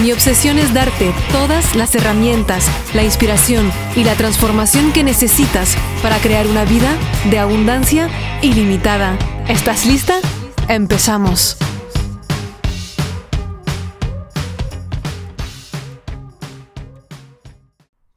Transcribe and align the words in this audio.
Mi 0.00 0.12
obsesión 0.12 0.58
es 0.58 0.72
darte 0.72 1.12
todas 1.30 1.76
las 1.76 1.94
herramientas, 1.94 2.66
la 2.94 3.04
inspiración 3.04 3.70
y 3.94 4.02
la 4.02 4.14
transformación 4.14 4.92
que 4.94 5.04
necesitas 5.04 5.76
para 6.02 6.16
crear 6.20 6.46
una 6.46 6.64
vida 6.64 6.96
de 7.30 7.38
abundancia 7.38 8.08
ilimitada. 8.40 9.18
¿Estás 9.46 9.84
lista? 9.84 10.14
Empezamos. 10.68 11.58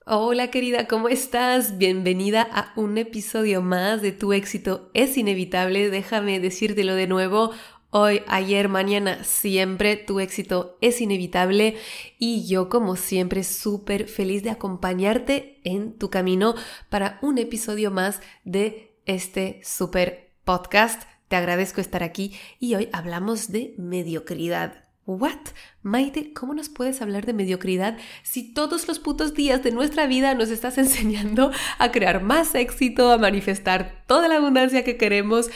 Hola 0.05 0.51
querida, 0.51 0.87
¿cómo 0.87 1.09
estás? 1.09 1.77
Bienvenida 1.77 2.47
a 2.51 2.71
un 2.75 2.97
episodio 2.97 3.61
más 3.61 4.01
de 4.01 4.11
Tu 4.11 4.33
éxito 4.33 4.91
es 4.93 5.17
inevitable. 5.17 5.89
Déjame 5.89 6.39
decírtelo 6.39 6.93
de 6.93 7.07
nuevo. 7.07 7.51
Hoy, 7.95 8.23
ayer, 8.25 8.69
mañana, 8.69 9.23
siempre 9.23 9.97
tu 9.97 10.19
éxito 10.19 10.79
es 10.81 10.99
inevitable 10.99 11.77
y 12.17 12.47
yo 12.47 12.67
como 12.67 12.95
siempre 12.95 13.43
súper 13.43 14.07
feliz 14.07 14.41
de 14.41 14.49
acompañarte 14.49 15.61
en 15.63 15.93
tu 15.99 16.09
camino 16.09 16.55
para 16.89 17.19
un 17.21 17.37
episodio 17.37 17.91
más 17.91 18.19
de 18.45 18.97
este 19.05 19.61
súper 19.63 20.31
podcast. 20.43 21.03
Te 21.27 21.35
agradezco 21.35 21.81
estar 21.81 22.01
aquí 22.01 22.33
y 22.59 22.73
hoy 22.73 22.89
hablamos 22.93 23.51
de 23.51 23.75
mediocridad. 23.77 24.85
¿What? 25.05 25.51
Maite, 25.83 26.33
¿cómo 26.33 26.55
nos 26.55 26.69
puedes 26.69 26.99
hablar 26.99 27.27
de 27.27 27.33
mediocridad 27.33 27.97
si 28.23 28.53
todos 28.53 28.87
los 28.87 28.97
putos 28.97 29.35
días 29.35 29.61
de 29.61 29.71
nuestra 29.71 30.07
vida 30.07 30.33
nos 30.33 30.49
estás 30.49 30.77
enseñando 30.79 31.51
a 31.77 31.91
crear 31.91 32.23
más 32.23 32.55
éxito, 32.55 33.11
a 33.11 33.19
manifestar 33.19 34.03
toda 34.07 34.27
la 34.27 34.37
abundancia 34.37 34.83
que 34.83 34.97
queremos? 34.97 35.51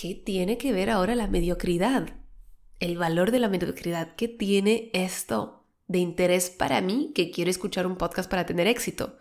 ¿Qué 0.00 0.14
tiene 0.14 0.56
que 0.56 0.72
ver 0.72 0.88
ahora 0.88 1.14
la 1.14 1.26
mediocridad? 1.26 2.08
El 2.78 2.96
valor 2.96 3.30
de 3.32 3.38
la 3.38 3.50
mediocridad. 3.50 4.14
¿Qué 4.16 4.28
tiene 4.28 4.90
esto 4.94 5.66
de 5.88 5.98
interés 5.98 6.48
para 6.48 6.80
mí 6.80 7.12
que 7.14 7.30
quiero 7.30 7.50
escuchar 7.50 7.86
un 7.86 7.96
podcast 7.96 8.30
para 8.30 8.46
tener 8.46 8.66
éxito? 8.66 9.18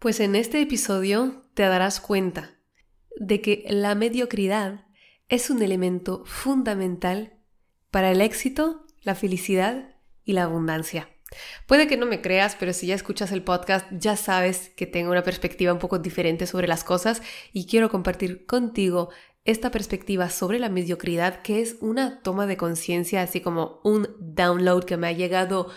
Pues 0.00 0.18
en 0.18 0.34
este 0.34 0.60
episodio 0.60 1.44
te 1.54 1.62
darás 1.62 2.00
cuenta 2.00 2.56
de 3.16 3.40
que 3.40 3.64
la 3.68 3.94
mediocridad 3.94 4.86
es 5.28 5.50
un 5.50 5.62
elemento 5.62 6.24
fundamental 6.24 7.34
para 7.92 8.10
el 8.10 8.20
éxito, 8.20 8.86
la 9.02 9.14
felicidad 9.14 9.94
y 10.24 10.32
la 10.32 10.42
abundancia. 10.42 11.08
Puede 11.68 11.86
que 11.86 11.96
no 11.96 12.06
me 12.06 12.22
creas, 12.22 12.56
pero 12.58 12.72
si 12.72 12.88
ya 12.88 12.96
escuchas 12.96 13.30
el 13.30 13.42
podcast 13.42 13.86
ya 13.92 14.16
sabes 14.16 14.68
que 14.70 14.86
tengo 14.86 15.12
una 15.12 15.22
perspectiva 15.22 15.72
un 15.72 15.78
poco 15.78 16.00
diferente 16.00 16.48
sobre 16.48 16.66
las 16.66 16.82
cosas 16.82 17.22
y 17.52 17.66
quiero 17.66 17.88
compartir 17.88 18.46
contigo 18.46 19.10
esta 19.46 19.70
perspectiva 19.70 20.28
sobre 20.28 20.58
la 20.58 20.68
mediocridad, 20.68 21.40
que 21.42 21.60
es 21.62 21.76
una 21.80 22.20
toma 22.22 22.46
de 22.46 22.56
conciencia, 22.56 23.22
así 23.22 23.40
como 23.40 23.80
un 23.84 24.08
download 24.18 24.84
que 24.84 24.96
me 24.96 25.06
ha 25.06 25.12
llegado 25.12 25.68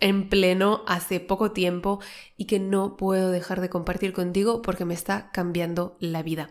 en 0.00 0.28
pleno 0.28 0.82
hace 0.86 1.20
poco 1.20 1.52
tiempo 1.52 2.00
y 2.36 2.46
que 2.46 2.58
no 2.58 2.96
puedo 2.96 3.30
dejar 3.30 3.60
de 3.60 3.70
compartir 3.70 4.12
contigo 4.12 4.62
porque 4.62 4.84
me 4.84 4.94
está 4.94 5.30
cambiando 5.32 5.96
la 6.00 6.22
vida. 6.22 6.50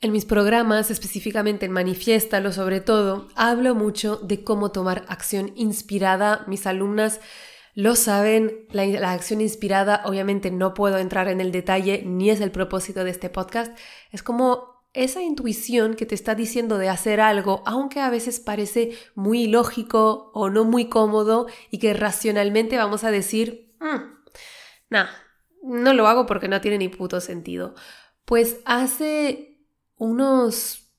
En 0.00 0.12
mis 0.12 0.24
programas, 0.24 0.90
específicamente 0.90 1.66
en 1.66 1.72
Manifiéstalo 1.72 2.52
sobre 2.52 2.80
todo, 2.80 3.28
hablo 3.34 3.74
mucho 3.74 4.16
de 4.16 4.42
cómo 4.42 4.72
tomar 4.72 5.04
acción 5.08 5.52
inspirada. 5.56 6.44
Mis 6.46 6.66
alumnas 6.66 7.20
lo 7.74 7.94
saben, 7.96 8.66
la, 8.70 8.86
la, 8.86 9.12
acción 9.12 9.42
inspirada 9.42 10.02
obviamente 10.06 10.50
no 10.50 10.72
puedo 10.72 10.96
entrar 10.96 11.28
en 11.28 11.40
el 11.40 11.52
detalle 11.52 12.02
ni 12.06 12.30
es 12.30 12.40
el 12.40 12.50
propósito 12.50 13.04
de 13.04 13.10
este 13.10 13.28
podcast. 13.28 13.76
Es 14.10 14.22
como 14.22 14.79
esa 14.92 15.22
intuición 15.22 15.94
que 15.94 16.06
te 16.06 16.14
está 16.14 16.34
diciendo 16.34 16.78
de 16.78 16.88
hacer 16.88 17.20
algo, 17.20 17.62
aunque 17.66 18.00
a 18.00 18.10
veces 18.10 18.40
parece 18.40 18.92
muy 19.14 19.42
ilógico 19.42 20.30
o 20.34 20.50
no 20.50 20.64
muy 20.64 20.88
cómodo 20.88 21.46
y 21.70 21.78
que 21.78 21.94
racionalmente 21.94 22.76
vamos 22.76 23.04
a 23.04 23.10
decir, 23.10 23.74
mm, 23.80 24.96
no 25.62 25.92
lo 25.92 26.08
hago 26.08 26.26
porque 26.26 26.48
no 26.48 26.60
tiene 26.60 26.78
ni 26.78 26.88
puto 26.88 27.20
sentido. 27.20 27.74
Pues 28.24 28.60
hace 28.64 29.60
unos, 29.96 30.92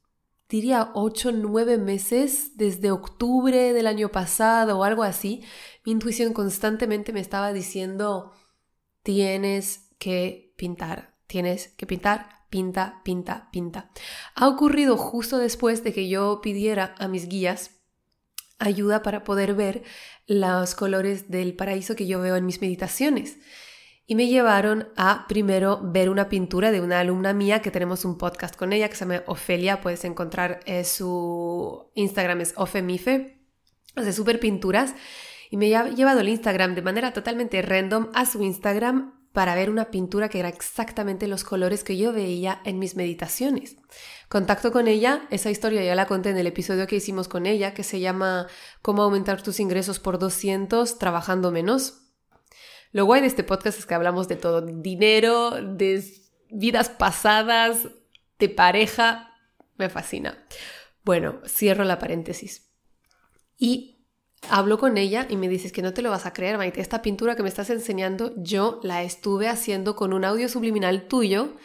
diría, 0.47 0.91
8, 0.93 1.31
9 1.33 1.77
meses, 1.77 2.57
desde 2.57 2.91
octubre 2.91 3.73
del 3.73 3.87
año 3.87 4.09
pasado 4.09 4.79
o 4.79 4.83
algo 4.83 5.03
así, 5.03 5.43
mi 5.85 5.91
intuición 5.91 6.33
constantemente 6.33 7.11
me 7.11 7.19
estaba 7.19 7.51
diciendo, 7.51 8.31
tienes 9.03 9.89
que 9.97 10.53
pintar, 10.57 11.15
tienes 11.27 11.69
que 11.69 11.87
pintar, 11.87 12.40
pinta, 12.51 13.01
pinta, 13.03 13.49
pinta. 13.51 13.89
Ha 14.35 14.47
ocurrido 14.47 14.97
justo 14.97 15.39
después 15.39 15.83
de 15.83 15.93
que 15.93 16.07
yo 16.07 16.41
pidiera 16.43 16.93
a 16.99 17.07
mis 17.07 17.27
guías 17.27 17.81
ayuda 18.59 19.01
para 19.01 19.23
poder 19.23 19.55
ver 19.55 19.81
los 20.27 20.75
colores 20.75 21.31
del 21.31 21.55
paraíso 21.55 21.95
que 21.95 22.05
yo 22.05 22.21
veo 22.21 22.35
en 22.35 22.45
mis 22.45 22.61
meditaciones. 22.61 23.37
Y 24.05 24.15
me 24.15 24.27
llevaron 24.27 24.89
a 24.97 25.25
primero 25.27 25.79
ver 25.81 26.09
una 26.09 26.27
pintura 26.27 26.71
de 26.71 26.81
una 26.81 26.99
alumna 26.99 27.33
mía 27.33 27.61
que 27.61 27.71
tenemos 27.71 28.03
un 28.03 28.17
podcast 28.17 28.55
con 28.55 28.73
ella 28.73 28.89
que 28.89 28.95
se 28.95 29.05
llama 29.05 29.23
Ofelia. 29.25 29.79
Puedes 29.79 30.03
encontrar 30.03 30.59
eh, 30.65 30.83
su 30.83 31.89
Instagram 31.95 32.41
es 32.41 32.53
Ofemife. 32.57 33.41
Hace 33.95 34.11
súper 34.11 34.39
pinturas. 34.39 34.93
Y 35.49 35.57
me 35.57 35.73
ha 35.75 35.87
llevado 35.87 36.19
el 36.19 36.29
Instagram 36.29 36.75
de 36.75 36.81
manera 36.81 37.13
totalmente 37.13 37.61
random 37.61 38.09
a 38.13 38.25
su 38.25 38.43
Instagram 38.43 39.20
para 39.33 39.55
ver 39.55 39.69
una 39.69 39.91
pintura 39.91 40.29
que 40.29 40.39
era 40.39 40.49
exactamente 40.49 41.27
los 41.27 41.43
colores 41.43 41.83
que 41.83 41.97
yo 41.97 42.11
veía 42.11 42.61
en 42.65 42.79
mis 42.79 42.95
meditaciones. 42.95 43.77
Contacto 44.27 44.71
con 44.71 44.87
ella, 44.87 45.27
esa 45.29 45.49
historia 45.49 45.83
ya 45.83 45.95
la 45.95 46.05
conté 46.05 46.29
en 46.29 46.37
el 46.37 46.47
episodio 46.47 46.87
que 46.87 46.97
hicimos 46.97 47.27
con 47.27 47.45
ella, 47.45 47.73
que 47.73 47.83
se 47.83 47.99
llama 47.99 48.47
Cómo 48.81 49.03
aumentar 49.03 49.41
tus 49.41 49.59
ingresos 49.59 49.99
por 49.99 50.19
200 50.19 50.97
trabajando 50.97 51.51
menos. 51.51 52.01
Lo 52.91 53.05
guay 53.05 53.21
de 53.21 53.27
este 53.27 53.43
podcast 53.43 53.79
es 53.79 53.85
que 53.85 53.93
hablamos 53.93 54.27
de 54.27 54.35
todo, 54.35 54.61
dinero, 54.61 55.51
de 55.51 56.03
vidas 56.49 56.89
pasadas, 56.89 57.87
de 58.37 58.49
pareja, 58.49 59.33
me 59.77 59.89
fascina. 59.89 60.45
Bueno, 61.03 61.39
cierro 61.47 61.85
la 61.85 61.99
paréntesis. 61.99 62.69
Y 63.57 64.00
hablo 64.49 64.77
con 64.77 64.97
ella 64.97 65.27
y 65.29 65.37
me 65.37 65.49
dices 65.49 65.71
que 65.71 65.81
no 65.81 65.93
te 65.93 66.01
lo 66.01 66.09
vas 66.09 66.25
a 66.25 66.33
creer, 66.33 66.57
Maite, 66.57 66.81
esta 66.81 67.01
pintura 67.01 67.35
que 67.35 67.43
me 67.43 67.49
estás 67.49 67.69
enseñando 67.69 68.33
yo 68.37 68.79
la 68.83 69.03
estuve 69.03 69.47
haciendo 69.47 69.95
con 69.95 70.13
un 70.13 70.25
audio 70.25 70.49
subliminal 70.49 71.07
tuyo 71.07 71.55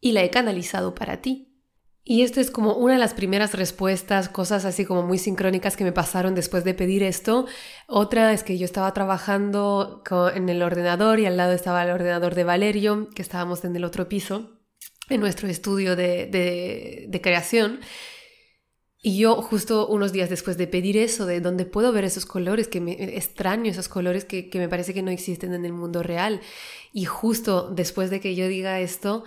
y 0.00 0.12
la 0.12 0.22
he 0.22 0.30
canalizado 0.30 0.94
para 0.94 1.22
ti. 1.22 1.48
Y 2.04 2.22
esto 2.22 2.40
es 2.40 2.50
como 2.50 2.74
una 2.74 2.94
de 2.94 2.98
las 2.98 3.14
primeras 3.14 3.54
respuestas, 3.54 4.28
cosas 4.28 4.64
así 4.64 4.84
como 4.84 5.04
muy 5.04 5.18
sincrónicas 5.18 5.76
que 5.76 5.84
me 5.84 5.92
pasaron 5.92 6.34
después 6.34 6.64
de 6.64 6.74
pedir 6.74 7.04
esto. 7.04 7.46
Otra 7.86 8.32
es 8.32 8.42
que 8.42 8.58
yo 8.58 8.64
estaba 8.64 8.92
trabajando 8.92 10.02
en 10.34 10.48
el 10.48 10.62
ordenador 10.62 11.20
y 11.20 11.26
al 11.26 11.36
lado 11.36 11.52
estaba 11.52 11.84
el 11.84 11.90
ordenador 11.90 12.34
de 12.34 12.42
Valerio, 12.42 13.08
que 13.14 13.22
estábamos 13.22 13.64
en 13.64 13.76
el 13.76 13.84
otro 13.84 14.08
piso, 14.08 14.50
en 15.08 15.20
nuestro 15.20 15.48
estudio 15.48 15.94
de, 15.94 16.26
de, 16.26 17.06
de 17.08 17.20
creación. 17.20 17.78
Y 19.04 19.18
yo 19.18 19.42
justo 19.42 19.88
unos 19.88 20.12
días 20.12 20.30
después 20.30 20.56
de 20.56 20.68
pedir 20.68 20.96
eso, 20.96 21.26
de 21.26 21.40
dónde 21.40 21.64
puedo 21.64 21.90
ver 21.90 22.04
esos 22.04 22.24
colores, 22.24 22.68
que 22.68 22.80
me 22.80 22.92
extraño 23.16 23.68
esos 23.68 23.88
colores 23.88 24.24
que, 24.24 24.48
que 24.48 24.60
me 24.60 24.68
parece 24.68 24.94
que 24.94 25.02
no 25.02 25.10
existen 25.10 25.54
en 25.54 25.64
el 25.64 25.72
mundo 25.72 26.04
real. 26.04 26.40
Y 26.92 27.04
justo 27.04 27.68
después 27.68 28.10
de 28.10 28.20
que 28.20 28.36
yo 28.36 28.46
diga 28.46 28.78
esto, 28.78 29.24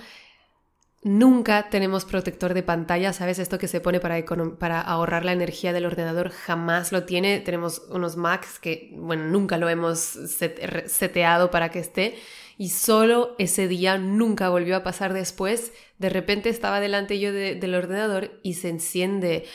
Nunca 1.05 1.69
tenemos 1.69 2.03
protector 2.03 2.55
de 2.55 2.63
pantalla, 2.63 3.13
¿sabes? 3.13 3.37
Esto 3.37 3.59
que 3.59 3.67
se 3.67 3.79
pone 3.79 3.99
para, 3.99 4.25
para, 4.57 4.81
ahorrar 4.81 5.23
la 5.23 5.33
energía 5.33 5.71
del 5.71 5.85
ordenador 5.85 6.31
jamás 6.31 6.91
lo 6.91 7.03
tiene. 7.03 7.41
Tenemos 7.41 7.83
unos 7.91 8.17
Macs 8.17 8.57
que, 8.57 8.89
bueno, 8.97 9.25
nunca 9.25 9.59
lo 9.59 9.69
hemos 9.69 9.99
seteado 9.99 11.51
para 11.51 11.69
que 11.69 11.77
esté. 11.77 12.15
Y 12.57 12.69
solo 12.69 13.35
ese 13.37 13.67
día 13.67 13.99
nunca 13.99 14.49
volvió 14.49 14.75
a 14.75 14.81
pasar 14.81 15.13
después. 15.13 15.73
De 15.99 16.09
repente 16.09 16.49
estaba 16.49 16.79
delante 16.79 17.19
yo 17.19 17.31
del 17.31 17.75
ordenador 17.75 18.39
y 18.41 18.55
se 18.55 18.69
enciende 18.69 19.45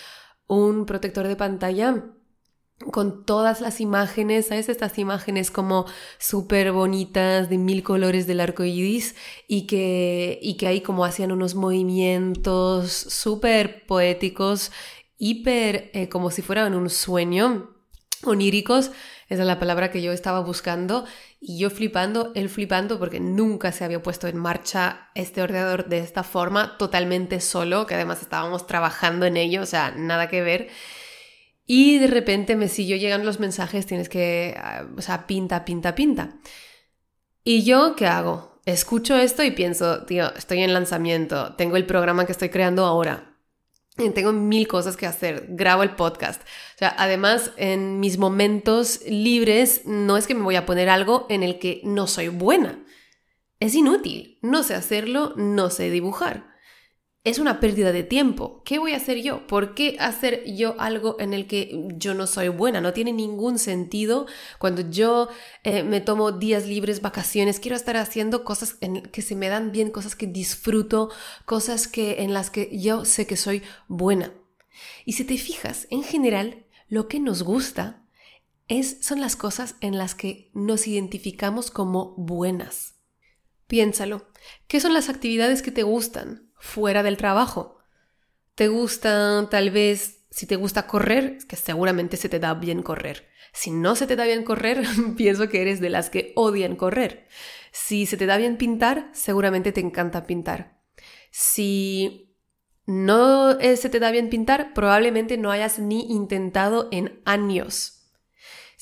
un 0.47 0.87
protector 0.87 1.27
de 1.27 1.35
pantalla 1.35 2.13
con 2.93 3.25
todas 3.25 3.61
las 3.61 3.81
imágenes, 3.81 4.47
¿sabes? 4.47 4.69
Estas 4.69 4.99
imágenes 4.99 5.51
como 5.51 5.87
súper 6.19 6.73
bonitas 6.73 7.51
de 7.51 7.59
mil 7.59 7.83
colores 7.83 8.27
del 8.27 8.41
arco 8.41 8.65
iris 8.65 9.15
y 9.47 9.67
que, 9.67 10.39
y 10.43 10.55
que 10.57 10.67
ahí 10.67 10.81
como 10.81 11.05
hacían 11.05 11.33
unos 11.33 11.55
movimientos 11.55 12.91
súper 12.91 13.87
poéticos, 13.87 14.73
hiper 15.19 15.91
eh, 15.93 16.09
como 16.09 16.31
si 16.31 16.43
fueran 16.43 16.75
un 16.75 16.89
sueño, 16.89 17.71
oníricos, 18.25 18.91
esa 19.29 19.43
es 19.43 19.47
la 19.47 19.59
palabra 19.59 19.91
que 19.91 20.03
yo 20.03 20.13
estaba 20.13 20.41
buscando, 20.41 21.05
Y 21.43 21.59
yo 21.59 21.71
flipando, 21.71 22.33
él 22.35 22.51
flipando 22.51 22.99
porque 22.99 23.21
nunca 23.21 23.73
se 23.73 23.85
había 23.85 24.03
puesto 24.03 24.27
en 24.29 24.37
marcha 24.37 25.09
este 25.15 25.41
ordenador 25.41 25.89
de 25.89 26.01
esta 26.01 26.23
forma, 26.23 26.77
totalmente 26.77 27.41
solo, 27.41 27.87
que 27.87 27.95
además 27.95 28.21
estábamos 28.21 28.67
trabajando 28.67 29.25
en 29.25 29.37
ello, 29.39 29.63
o 29.63 29.67
sea, 29.67 29.93
nada 29.97 30.29
que 30.29 30.43
ver. 30.43 30.69
Y 31.73 32.01
de 32.01 32.09
repente 32.09 32.57
me 32.57 32.67
siguió 32.67 32.97
llegando 32.97 33.27
los 33.27 33.39
mensajes, 33.39 33.87
tienes 33.87 34.09
que, 34.09 34.57
ah, 34.59 34.87
o 34.97 35.03
sea, 35.03 35.29
pinta, 35.29 35.65
pinta, 35.65 35.95
pinta. 35.95 36.35
¿Y 37.45 37.63
yo 37.63 37.95
qué 37.95 38.09
hago? 38.09 38.61
Escucho 38.67 39.17
esto 39.17 39.45
y 39.45 39.53
pienso, 39.53 40.05
tío, 40.05 40.35
estoy 40.35 40.65
en 40.65 40.75
lanzamiento, 40.75 41.55
tengo 41.55 41.77
el 41.77 41.87
programa 41.87 42.27
que 42.27 42.33
estoy 42.33 42.49
creando 42.49 42.85
ahora, 42.87 43.37
tengo 43.95 44.33
mil 44.33 44.67
cosas 44.67 44.97
que 44.97 45.07
hacer, 45.07 45.47
grabo 45.51 45.85
el 45.85 45.95
podcast. 45.95 46.43
O 46.43 46.79
sea, 46.79 46.93
además, 46.99 47.53
en 47.57 48.01
mis 48.01 48.19
momentos 48.19 49.03
libres 49.07 49.83
no 49.85 50.17
es 50.17 50.27
que 50.27 50.35
me 50.35 50.43
voy 50.43 50.57
a 50.57 50.67
poner 50.67 50.89
algo 50.89 51.27
en 51.29 51.45
el 51.45 51.61
que 51.61 51.83
no 51.85 52.09
soy 52.09 52.27
buena. 52.27 52.85
Es 53.61 53.77
inútil. 53.77 54.41
No 54.43 54.65
sé 54.65 54.75
hacerlo, 54.75 55.35
no 55.37 55.71
sé 55.71 55.89
dibujar 55.89 56.50
es 57.23 57.39
una 57.39 57.61
pérdida 57.61 57.93
de 57.93 58.03
tiempo. 58.03 58.63
¿Qué 58.65 58.79
voy 58.79 58.93
a 58.93 58.97
hacer 58.97 59.21
yo? 59.21 59.47
¿Por 59.47 59.75
qué 59.75 59.97
hacer 60.01 60.43
yo 60.47 60.75
algo 60.79 61.17
en 61.21 61.35
el 61.35 61.47
que 61.47 61.89
yo 61.97 62.15
no 62.15 62.27
soy 62.27 62.49
buena? 62.49 62.81
No 62.81 62.95
tiene 62.95 63.13
ningún 63.13 63.59
sentido 63.59 64.27
cuando 64.59 64.89
yo 64.89 65.29
eh, 65.63 65.83
me 65.83 66.01
tomo 66.01 66.33
días 66.33 66.67
libres, 66.67 67.03
vacaciones, 67.03 67.61
quiero 67.61 67.77
estar 67.77 67.99
haciendo 67.99 68.43
cosas 68.43 68.77
en 68.81 69.03
que 69.03 69.21
se 69.21 69.37
me 69.37 69.49
dan 69.49 69.71
bien, 69.71 69.91
cosas 69.91 70.17
que 70.17 70.27
disfruto, 70.27 71.11
cosas 71.45 71.89
que 71.89 72.23
en 72.23 72.33
las 72.33 72.49
que 72.49 72.71
yo 72.79 73.05
sé 73.05 73.27
que 73.27 73.37
soy 73.37 73.63
buena. 73.87 74.33
Y 75.05 75.13
si 75.13 75.25
te 75.25 75.37
fijas, 75.37 75.87
en 75.91 76.03
general, 76.03 76.65
lo 76.89 77.07
que 77.07 77.21
nos 77.21 77.43
gusta 77.43 78.07
es, 78.67 78.99
son 79.03 79.21
las 79.21 79.37
cosas 79.37 79.75
en 79.83 79.99
las 79.99 80.15
que 80.15 80.51
nos 80.55 80.87
identificamos 80.87 81.71
como 81.71 82.15
buenas. 82.17 82.95
Piénsalo. 83.67 84.31
¿Qué 84.69 84.81
son 84.81 84.95
las 84.95 85.11
actividades 85.11 85.61
que 85.61 85.71
te 85.71 85.83
gustan? 85.83 86.50
Fuera 86.61 87.03
del 87.03 87.17
trabajo. 87.17 87.79
¿Te 88.55 88.69
gusta 88.69 89.49
tal 89.51 89.71
vez, 89.71 90.25
si 90.31 90.47
te 90.47 90.57
gusta 90.57 90.87
correr, 90.87 91.39
que 91.49 91.57
seguramente 91.57 92.17
se 92.17 92.29
te 92.29 92.39
da 92.39 92.55
bien 92.55 92.83
correr. 92.83 93.29
Si 93.53 93.71
no 93.71 93.97
se 93.97 94.07
te 94.07 94.15
da 94.15 94.25
bien 94.25 94.45
correr, 94.45 94.85
pienso 95.17 95.49
que 95.49 95.63
eres 95.63 95.81
de 95.81 95.91
las 95.91 96.11
que 96.11 96.33
odian 96.37 96.77
correr. 96.77 97.27
Si 97.73 98.07
se 98.07 98.17
te 98.17 98.27
da 98.27 98.37
bien 98.37 98.57
pintar, 98.57 99.11
seguramente 99.13 99.73
te 99.73 99.81
encanta 99.81 100.27
pintar. 100.27 100.81
Si 101.31 102.37
no 102.87 103.59
eh, 103.59 103.77
se 103.77 103.89
te 103.89 103.99
da 103.99 104.11
bien 104.11 104.31
pintar, 104.31 104.75
probablemente 104.75 105.37
no 105.39 105.51
hayas 105.51 105.79
ni 105.79 106.13
intentado 106.13 106.89
en 106.93 107.21
años 107.25 108.00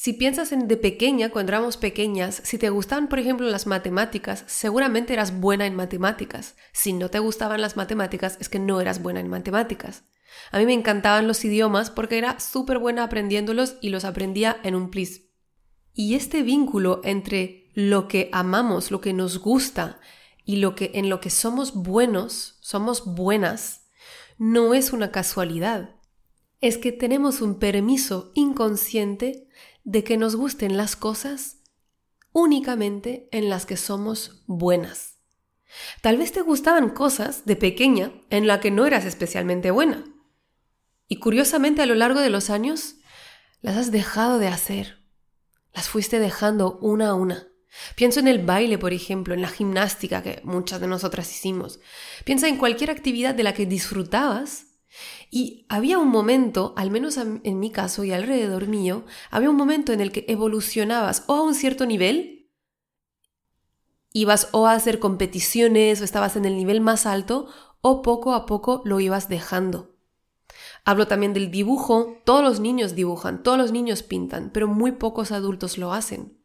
si 0.00 0.12
piensas 0.12 0.52
en 0.52 0.68
de 0.68 0.76
pequeña, 0.76 1.30
cuando 1.30 1.50
éramos 1.50 1.76
pequeñas, 1.76 2.40
si 2.44 2.56
te 2.56 2.70
gustaban, 2.70 3.08
por 3.08 3.18
ejemplo, 3.18 3.48
las 3.48 3.66
matemáticas, 3.66 4.44
seguramente 4.46 5.12
eras 5.12 5.40
buena 5.40 5.66
en 5.66 5.74
matemáticas. 5.74 6.54
Si 6.72 6.92
no 6.92 7.10
te 7.10 7.18
gustaban 7.18 7.60
las 7.60 7.76
matemáticas, 7.76 8.38
es 8.40 8.48
que 8.48 8.60
no 8.60 8.80
eras 8.80 9.02
buena 9.02 9.18
en 9.18 9.26
matemáticas. 9.26 10.04
A 10.52 10.58
mí 10.60 10.66
me 10.66 10.72
encantaban 10.72 11.26
los 11.26 11.44
idiomas 11.44 11.90
porque 11.90 12.16
era 12.16 12.38
súper 12.38 12.78
buena 12.78 13.02
aprendiéndolos 13.02 13.74
y 13.80 13.88
los 13.88 14.04
aprendía 14.04 14.60
en 14.62 14.76
un 14.76 14.90
plis. 14.90 15.32
Y 15.94 16.14
este 16.14 16.44
vínculo 16.44 17.00
entre 17.02 17.72
lo 17.74 18.06
que 18.06 18.28
amamos, 18.30 18.92
lo 18.92 19.00
que 19.00 19.12
nos 19.12 19.40
gusta 19.40 19.98
y 20.44 20.58
lo 20.58 20.76
que 20.76 20.92
en 20.94 21.08
lo 21.08 21.20
que 21.20 21.30
somos 21.30 21.74
buenos, 21.74 22.58
somos 22.60 23.04
buenas, 23.04 23.88
no 24.38 24.74
es 24.74 24.92
una 24.92 25.10
casualidad. 25.10 25.96
Es 26.60 26.78
que 26.78 26.92
tenemos 26.92 27.40
un 27.40 27.58
permiso 27.58 28.30
inconsciente 28.36 29.47
de 29.88 30.04
que 30.04 30.18
nos 30.18 30.36
gusten 30.36 30.76
las 30.76 30.96
cosas 30.96 31.62
únicamente 32.32 33.26
en 33.32 33.48
las 33.48 33.64
que 33.64 33.78
somos 33.78 34.44
buenas. 34.46 35.16
Tal 36.02 36.18
vez 36.18 36.30
te 36.30 36.42
gustaban 36.42 36.90
cosas 36.90 37.46
de 37.46 37.56
pequeña 37.56 38.12
en 38.28 38.46
la 38.46 38.60
que 38.60 38.70
no 38.70 38.84
eras 38.84 39.06
especialmente 39.06 39.70
buena. 39.70 40.04
Y 41.08 41.20
curiosamente 41.20 41.80
a 41.80 41.86
lo 41.86 41.94
largo 41.94 42.20
de 42.20 42.28
los 42.28 42.50
años 42.50 42.96
las 43.62 43.78
has 43.78 43.90
dejado 43.90 44.38
de 44.38 44.48
hacer. 44.48 45.06
Las 45.72 45.88
fuiste 45.88 46.18
dejando 46.18 46.78
una 46.82 47.08
a 47.08 47.14
una. 47.14 47.48
Pienso 47.96 48.20
en 48.20 48.28
el 48.28 48.44
baile, 48.44 48.76
por 48.76 48.92
ejemplo, 48.92 49.32
en 49.32 49.40
la 49.40 49.48
gimnástica 49.48 50.22
que 50.22 50.42
muchas 50.44 50.82
de 50.82 50.86
nosotras 50.86 51.30
hicimos. 51.30 51.80
Piensa 52.26 52.46
en 52.46 52.58
cualquier 52.58 52.90
actividad 52.90 53.34
de 53.34 53.42
la 53.42 53.54
que 53.54 53.64
disfrutabas 53.64 54.66
y 55.30 55.66
había 55.68 55.98
un 55.98 56.08
momento, 56.08 56.72
al 56.76 56.90
menos 56.90 57.16
en 57.16 57.60
mi 57.60 57.70
caso 57.70 58.04
y 58.04 58.12
alrededor 58.12 58.66
mío, 58.66 59.04
había 59.30 59.50
un 59.50 59.56
momento 59.56 59.92
en 59.92 60.00
el 60.00 60.12
que 60.12 60.24
evolucionabas 60.28 61.24
o 61.26 61.34
a 61.34 61.42
un 61.42 61.54
cierto 61.54 61.86
nivel, 61.86 62.50
ibas 64.12 64.48
o 64.52 64.66
a 64.66 64.72
hacer 64.72 64.98
competiciones 64.98 66.00
o 66.00 66.04
estabas 66.04 66.36
en 66.36 66.44
el 66.44 66.56
nivel 66.56 66.80
más 66.80 67.06
alto, 67.06 67.48
o 67.80 68.02
poco 68.02 68.34
a 68.34 68.46
poco 68.46 68.82
lo 68.84 69.00
ibas 69.00 69.28
dejando. 69.28 69.94
Hablo 70.84 71.06
también 71.06 71.34
del 71.34 71.50
dibujo, 71.50 72.16
todos 72.24 72.42
los 72.42 72.60
niños 72.60 72.94
dibujan, 72.94 73.42
todos 73.42 73.58
los 73.58 73.72
niños 73.72 74.02
pintan, 74.02 74.50
pero 74.52 74.66
muy 74.66 74.92
pocos 74.92 75.32
adultos 75.32 75.76
lo 75.78 75.92
hacen. 75.92 76.38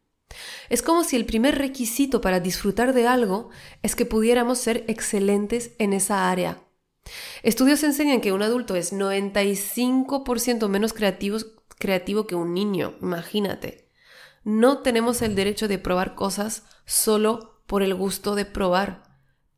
Es 0.68 0.82
como 0.82 1.04
si 1.04 1.16
el 1.16 1.26
primer 1.26 1.56
requisito 1.58 2.20
para 2.20 2.40
disfrutar 2.40 2.92
de 2.92 3.06
algo 3.06 3.50
es 3.82 3.94
que 3.94 4.04
pudiéramos 4.04 4.58
ser 4.58 4.84
excelentes 4.88 5.72
en 5.78 5.92
esa 5.92 6.30
área, 6.30 6.63
Estudios 7.42 7.82
enseñan 7.82 8.20
que 8.20 8.32
un 8.32 8.42
adulto 8.42 8.76
es 8.76 8.92
95% 8.92 10.68
menos 10.68 10.92
creativo, 10.92 12.26
que 12.26 12.34
un 12.34 12.54
niño, 12.54 12.94
imagínate. 13.00 13.88
No 14.44 14.78
tenemos 14.78 15.22
el 15.22 15.34
derecho 15.34 15.68
de 15.68 15.78
probar 15.78 16.14
cosas 16.14 16.64
solo 16.84 17.62
por 17.66 17.82
el 17.82 17.94
gusto 17.94 18.34
de 18.34 18.44
probar. 18.44 19.02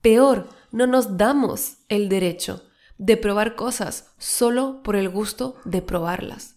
Peor, 0.01 0.49
no 0.71 0.87
nos 0.87 1.17
damos 1.17 1.79
el 1.89 2.09
derecho 2.09 2.63
de 2.99 3.17
probar 3.17 3.57
cosas 3.57 4.13
solo 4.19 4.83
por 4.83 4.97
el 4.97 5.09
gusto 5.09 5.57
de 5.65 5.83
probarlas. 5.83 6.57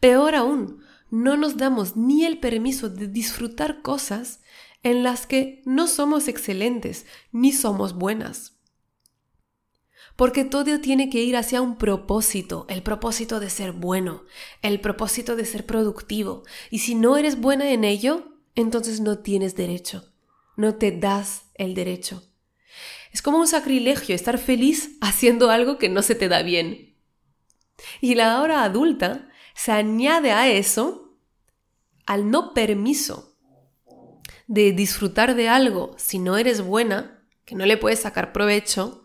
Peor 0.00 0.34
aún, 0.34 0.82
no 1.10 1.36
nos 1.36 1.56
damos 1.56 1.96
ni 1.96 2.24
el 2.24 2.38
permiso 2.38 2.88
de 2.88 3.08
disfrutar 3.08 3.82
cosas 3.82 4.40
en 4.82 5.02
las 5.02 5.26
que 5.26 5.62
no 5.64 5.86
somos 5.86 6.28
excelentes 6.28 7.06
ni 7.30 7.52
somos 7.52 7.94
buenas. 7.94 8.51
Porque 10.22 10.44
todo 10.44 10.78
tiene 10.78 11.10
que 11.10 11.20
ir 11.20 11.36
hacia 11.36 11.60
un 11.60 11.76
propósito, 11.76 12.64
el 12.68 12.84
propósito 12.84 13.40
de 13.40 13.50
ser 13.50 13.72
bueno, 13.72 14.22
el 14.62 14.80
propósito 14.80 15.34
de 15.34 15.44
ser 15.44 15.66
productivo. 15.66 16.44
Y 16.70 16.78
si 16.78 16.94
no 16.94 17.16
eres 17.16 17.40
buena 17.40 17.72
en 17.72 17.82
ello, 17.82 18.38
entonces 18.54 19.00
no 19.00 19.18
tienes 19.18 19.56
derecho, 19.56 20.12
no 20.56 20.76
te 20.76 20.92
das 20.92 21.46
el 21.56 21.74
derecho. 21.74 22.22
Es 23.10 23.20
como 23.20 23.38
un 23.38 23.48
sacrilegio 23.48 24.14
estar 24.14 24.38
feliz 24.38 24.96
haciendo 25.00 25.50
algo 25.50 25.76
que 25.76 25.88
no 25.88 26.02
se 26.02 26.14
te 26.14 26.28
da 26.28 26.42
bien. 26.42 26.94
Y 28.00 28.14
la 28.14 28.42
hora 28.42 28.62
adulta 28.62 29.28
se 29.56 29.72
añade 29.72 30.30
a 30.30 30.48
eso, 30.48 31.18
al 32.06 32.30
no 32.30 32.54
permiso 32.54 33.36
de 34.46 34.70
disfrutar 34.70 35.34
de 35.34 35.48
algo 35.48 35.96
si 35.98 36.20
no 36.20 36.36
eres 36.38 36.60
buena, 36.60 37.26
que 37.44 37.56
no 37.56 37.66
le 37.66 37.76
puedes 37.76 37.98
sacar 37.98 38.32
provecho, 38.32 39.01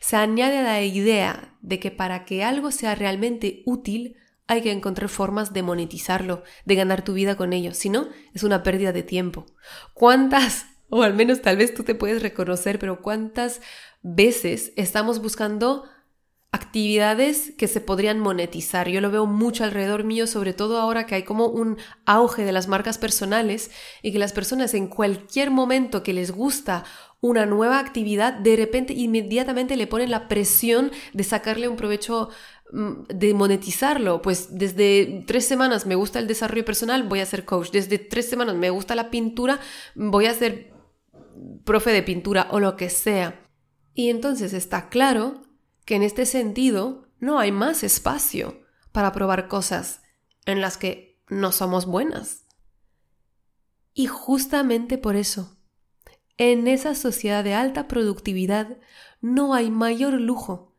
se 0.00 0.16
añade 0.16 0.62
la 0.62 0.82
idea 0.82 1.56
de 1.60 1.78
que 1.78 1.90
para 1.90 2.24
que 2.24 2.44
algo 2.44 2.70
sea 2.70 2.94
realmente 2.94 3.62
útil 3.66 4.16
hay 4.46 4.62
que 4.62 4.72
encontrar 4.72 5.08
formas 5.08 5.52
de 5.52 5.62
monetizarlo, 5.62 6.42
de 6.64 6.74
ganar 6.74 7.04
tu 7.04 7.12
vida 7.12 7.36
con 7.36 7.52
ello, 7.52 7.74
si 7.74 7.90
no, 7.90 8.08
es 8.32 8.42
una 8.42 8.62
pérdida 8.62 8.92
de 8.92 9.02
tiempo. 9.02 9.46
¿Cuántas, 9.92 10.66
o 10.88 11.02
al 11.02 11.14
menos 11.14 11.42
tal 11.42 11.58
vez 11.58 11.74
tú 11.74 11.84
te 11.84 11.94
puedes 11.94 12.22
reconocer, 12.22 12.78
pero 12.78 13.02
cuántas 13.02 13.60
veces 14.02 14.72
estamos 14.76 15.20
buscando 15.20 15.84
actividades 16.50 17.52
que 17.58 17.68
se 17.68 17.80
podrían 17.80 18.20
monetizar. 18.20 18.88
Yo 18.88 19.00
lo 19.00 19.10
veo 19.10 19.26
mucho 19.26 19.64
alrededor 19.64 20.04
mío, 20.04 20.26
sobre 20.26 20.54
todo 20.54 20.78
ahora 20.78 21.04
que 21.06 21.14
hay 21.14 21.22
como 21.22 21.46
un 21.46 21.76
auge 22.06 22.44
de 22.44 22.52
las 22.52 22.68
marcas 22.68 22.96
personales 22.96 23.70
y 24.02 24.12
que 24.12 24.18
las 24.18 24.32
personas 24.32 24.72
en 24.72 24.88
cualquier 24.88 25.50
momento 25.50 26.02
que 26.02 26.14
les 26.14 26.30
gusta 26.30 26.84
una 27.20 27.44
nueva 27.46 27.80
actividad, 27.80 28.32
de 28.32 28.56
repente 28.56 28.94
inmediatamente 28.94 29.76
le 29.76 29.86
ponen 29.86 30.10
la 30.10 30.28
presión 30.28 30.90
de 31.12 31.24
sacarle 31.24 31.68
un 31.68 31.76
provecho 31.76 32.30
mm, 32.72 33.08
de 33.08 33.34
monetizarlo, 33.34 34.22
pues 34.22 34.56
desde 34.56 35.24
tres 35.26 35.44
semanas 35.46 35.84
me 35.84 35.96
gusta 35.96 36.18
el 36.18 36.28
desarrollo 36.28 36.64
personal, 36.64 37.02
voy 37.02 37.20
a 37.20 37.26
ser 37.26 37.44
coach, 37.44 37.72
desde 37.72 37.98
tres 37.98 38.28
semanas 38.30 38.54
me 38.54 38.70
gusta 38.70 38.94
la 38.94 39.10
pintura, 39.10 39.60
voy 39.94 40.26
a 40.26 40.34
ser 40.34 40.72
profe 41.64 41.90
de 41.90 42.02
pintura 42.02 42.48
o 42.52 42.60
lo 42.60 42.76
que 42.76 42.88
sea. 42.88 43.44
Y 43.94 44.10
entonces 44.10 44.52
está 44.52 44.88
claro 44.88 45.47
que 45.88 45.96
en 45.96 46.02
este 46.02 46.26
sentido 46.26 47.08
no 47.18 47.38
hay 47.38 47.50
más 47.50 47.82
espacio 47.82 48.60
para 48.92 49.10
probar 49.10 49.48
cosas 49.48 50.02
en 50.44 50.60
las 50.60 50.76
que 50.76 51.18
no 51.30 51.50
somos 51.50 51.86
buenas. 51.86 52.44
Y 53.94 54.06
justamente 54.06 54.98
por 54.98 55.16
eso, 55.16 55.56
en 56.36 56.68
esa 56.68 56.94
sociedad 56.94 57.42
de 57.42 57.54
alta 57.54 57.88
productividad 57.88 58.76
no 59.22 59.54
hay 59.54 59.70
mayor 59.70 60.12
lujo 60.20 60.76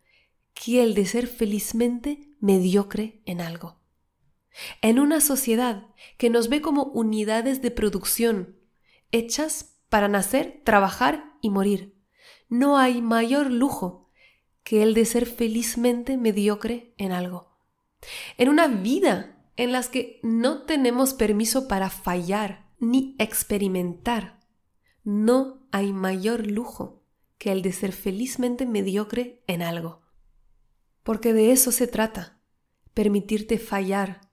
que 0.53 0.83
el 0.83 0.93
de 0.93 1.07
ser 1.07 1.25
felizmente 1.25 2.35
mediocre 2.39 3.23
en 3.25 3.41
algo. 3.41 3.81
En 4.83 4.99
una 4.99 5.21
sociedad 5.21 5.87
que 6.19 6.29
nos 6.29 6.49
ve 6.49 6.61
como 6.61 6.83
unidades 6.83 7.63
de 7.63 7.71
producción 7.71 8.59
hechas 9.11 9.79
para 9.89 10.07
nacer, 10.07 10.61
trabajar 10.63 11.33
y 11.41 11.49
morir. 11.49 11.99
No 12.47 12.77
hay 12.77 13.01
mayor 13.01 13.49
lujo 13.49 14.08
que 14.63 14.83
el 14.83 14.93
de 14.93 15.05
ser 15.05 15.25
felizmente 15.25 16.17
mediocre 16.17 16.93
en 16.97 17.11
algo. 17.11 17.57
En 18.37 18.49
una 18.49 18.67
vida 18.67 19.37
en 19.57 19.71
las 19.71 19.89
que 19.89 20.19
no 20.23 20.63
tenemos 20.63 21.13
permiso 21.13 21.67
para 21.67 21.89
fallar 21.89 22.69
ni 22.79 23.15
experimentar, 23.19 24.39
no 25.03 25.67
hay 25.71 25.91
mayor 25.91 26.47
lujo 26.47 27.03
que 27.37 27.51
el 27.51 27.61
de 27.61 27.71
ser 27.71 27.93
felizmente 27.93 28.65
mediocre 28.65 29.43
en 29.47 29.61
algo. 29.61 30.01
Porque 31.03 31.33
de 31.33 31.51
eso 31.51 31.71
se 31.71 31.87
trata, 31.87 32.39
permitirte 32.93 33.57
fallar, 33.57 34.29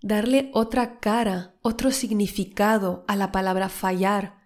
darle 0.00 0.50
otra 0.54 1.00
cara, 1.00 1.56
otro 1.62 1.90
significado 1.90 3.04
a 3.08 3.16
la 3.16 3.32
palabra 3.32 3.68
fallar, 3.68 4.44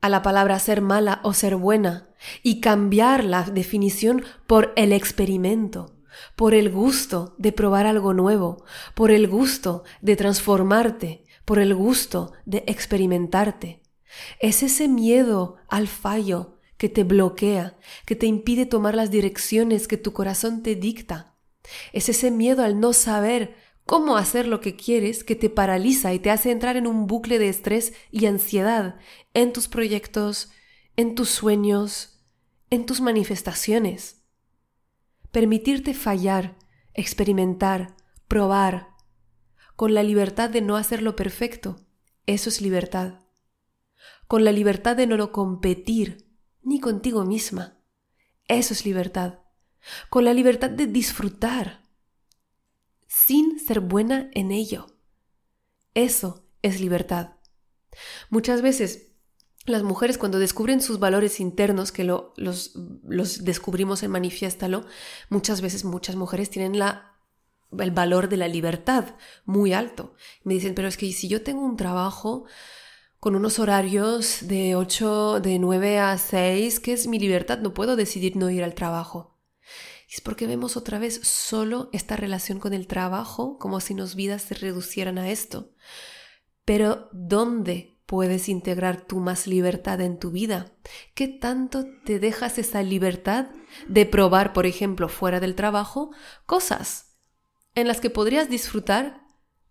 a 0.00 0.08
la 0.08 0.22
palabra 0.22 0.58
ser 0.58 0.80
mala 0.80 1.20
o 1.22 1.32
ser 1.32 1.56
buena, 1.56 2.11
y 2.42 2.60
cambiar 2.60 3.24
la 3.24 3.42
definición 3.42 4.24
por 4.46 4.72
el 4.76 4.92
experimento, 4.92 5.96
por 6.36 6.54
el 6.54 6.70
gusto 6.70 7.34
de 7.38 7.52
probar 7.52 7.86
algo 7.86 8.14
nuevo, 8.14 8.64
por 8.94 9.10
el 9.10 9.28
gusto 9.28 9.84
de 10.00 10.16
transformarte, 10.16 11.24
por 11.44 11.58
el 11.58 11.74
gusto 11.74 12.32
de 12.44 12.64
experimentarte. 12.66 13.82
Es 14.40 14.62
ese 14.62 14.88
miedo 14.88 15.56
al 15.68 15.88
fallo 15.88 16.58
que 16.76 16.88
te 16.88 17.04
bloquea, 17.04 17.78
que 18.06 18.16
te 18.16 18.26
impide 18.26 18.66
tomar 18.66 18.94
las 18.94 19.10
direcciones 19.10 19.88
que 19.88 19.96
tu 19.96 20.12
corazón 20.12 20.62
te 20.62 20.74
dicta. 20.74 21.36
Es 21.92 22.08
ese 22.08 22.30
miedo 22.30 22.64
al 22.64 22.80
no 22.80 22.92
saber 22.92 23.56
cómo 23.86 24.16
hacer 24.16 24.46
lo 24.46 24.60
que 24.60 24.76
quieres 24.76 25.24
que 25.24 25.36
te 25.36 25.50
paraliza 25.50 26.12
y 26.12 26.18
te 26.18 26.30
hace 26.30 26.50
entrar 26.50 26.76
en 26.76 26.86
un 26.86 27.06
bucle 27.06 27.38
de 27.38 27.48
estrés 27.48 27.92
y 28.10 28.26
ansiedad 28.26 28.96
en 29.34 29.52
tus 29.52 29.68
proyectos, 29.68 30.50
en 30.96 31.14
tus 31.14 31.30
sueños, 31.30 32.11
en 32.72 32.86
tus 32.86 33.02
manifestaciones. 33.02 34.24
Permitirte 35.30 35.92
fallar, 35.92 36.56
experimentar, 36.94 37.94
probar, 38.28 38.96
con 39.76 39.92
la 39.92 40.02
libertad 40.02 40.48
de 40.48 40.62
no 40.62 40.76
hacerlo 40.76 41.14
perfecto, 41.14 41.84
eso 42.24 42.48
es 42.48 42.62
libertad. 42.62 43.26
Con 44.26 44.46
la 44.46 44.52
libertad 44.52 44.96
de 44.96 45.06
no 45.06 45.18
lo 45.18 45.32
competir, 45.32 46.34
ni 46.62 46.80
contigo 46.80 47.26
misma, 47.26 47.78
eso 48.48 48.72
es 48.72 48.86
libertad. 48.86 49.40
Con 50.08 50.24
la 50.24 50.32
libertad 50.32 50.70
de 50.70 50.86
disfrutar, 50.86 51.82
sin 53.06 53.60
ser 53.60 53.80
buena 53.80 54.30
en 54.32 54.50
ello. 54.50 54.86
Eso 55.92 56.48
es 56.62 56.80
libertad. 56.80 57.34
Muchas 58.30 58.62
veces 58.62 59.11
las 59.66 59.82
mujeres 59.82 60.18
cuando 60.18 60.38
descubren 60.38 60.80
sus 60.80 60.98
valores 60.98 61.38
internos, 61.38 61.92
que 61.92 62.04
los, 62.04 62.32
los, 62.36 63.44
descubrimos 63.44 64.02
en 64.02 64.10
Manifiéstalo, 64.10 64.84
muchas 65.28 65.60
veces 65.60 65.84
muchas 65.84 66.16
mujeres 66.16 66.50
tienen 66.50 66.78
la, 66.78 67.16
el 67.78 67.92
valor 67.92 68.28
de 68.28 68.38
la 68.38 68.48
libertad 68.48 69.14
muy 69.44 69.72
alto. 69.72 70.14
Me 70.42 70.54
dicen, 70.54 70.74
pero 70.74 70.88
es 70.88 70.96
que 70.96 71.12
si 71.12 71.28
yo 71.28 71.42
tengo 71.42 71.64
un 71.64 71.76
trabajo 71.76 72.44
con 73.20 73.36
unos 73.36 73.60
horarios 73.60 74.38
de 74.48 74.74
8, 74.74 75.40
de 75.40 75.60
9 75.60 75.98
a 76.00 76.18
6, 76.18 76.80
¿qué 76.80 76.92
es 76.92 77.06
mi 77.06 77.20
libertad? 77.20 77.60
No 77.60 77.72
puedo 77.72 77.94
decidir 77.94 78.36
no 78.36 78.50
ir 78.50 78.64
al 78.64 78.74
trabajo. 78.74 79.38
Es 80.12 80.20
porque 80.20 80.48
vemos 80.48 80.76
otra 80.76 80.98
vez 80.98 81.20
solo 81.22 81.88
esta 81.92 82.16
relación 82.16 82.58
con 82.58 82.74
el 82.74 82.86
trabajo 82.86 83.58
como 83.58 83.80
si 83.80 83.94
nos 83.94 84.16
vidas 84.16 84.42
se 84.42 84.54
reducieran 84.54 85.18
a 85.18 85.30
esto. 85.30 85.70
Pero 86.64 87.08
¿dónde 87.12 87.91
puedes 88.12 88.50
integrar 88.50 89.06
tú 89.06 89.20
más 89.20 89.46
libertad 89.46 89.98
en 90.02 90.18
tu 90.18 90.30
vida? 90.30 90.66
¿Qué 91.14 91.28
tanto 91.28 91.86
te 92.04 92.18
dejas 92.18 92.58
esa 92.58 92.82
libertad 92.82 93.46
de 93.88 94.04
probar, 94.04 94.52
por 94.52 94.66
ejemplo, 94.66 95.08
fuera 95.08 95.40
del 95.40 95.54
trabajo, 95.54 96.10
cosas 96.44 97.16
en 97.74 97.88
las 97.88 98.02
que 98.02 98.10
podrías 98.10 98.50
disfrutar, 98.50 99.22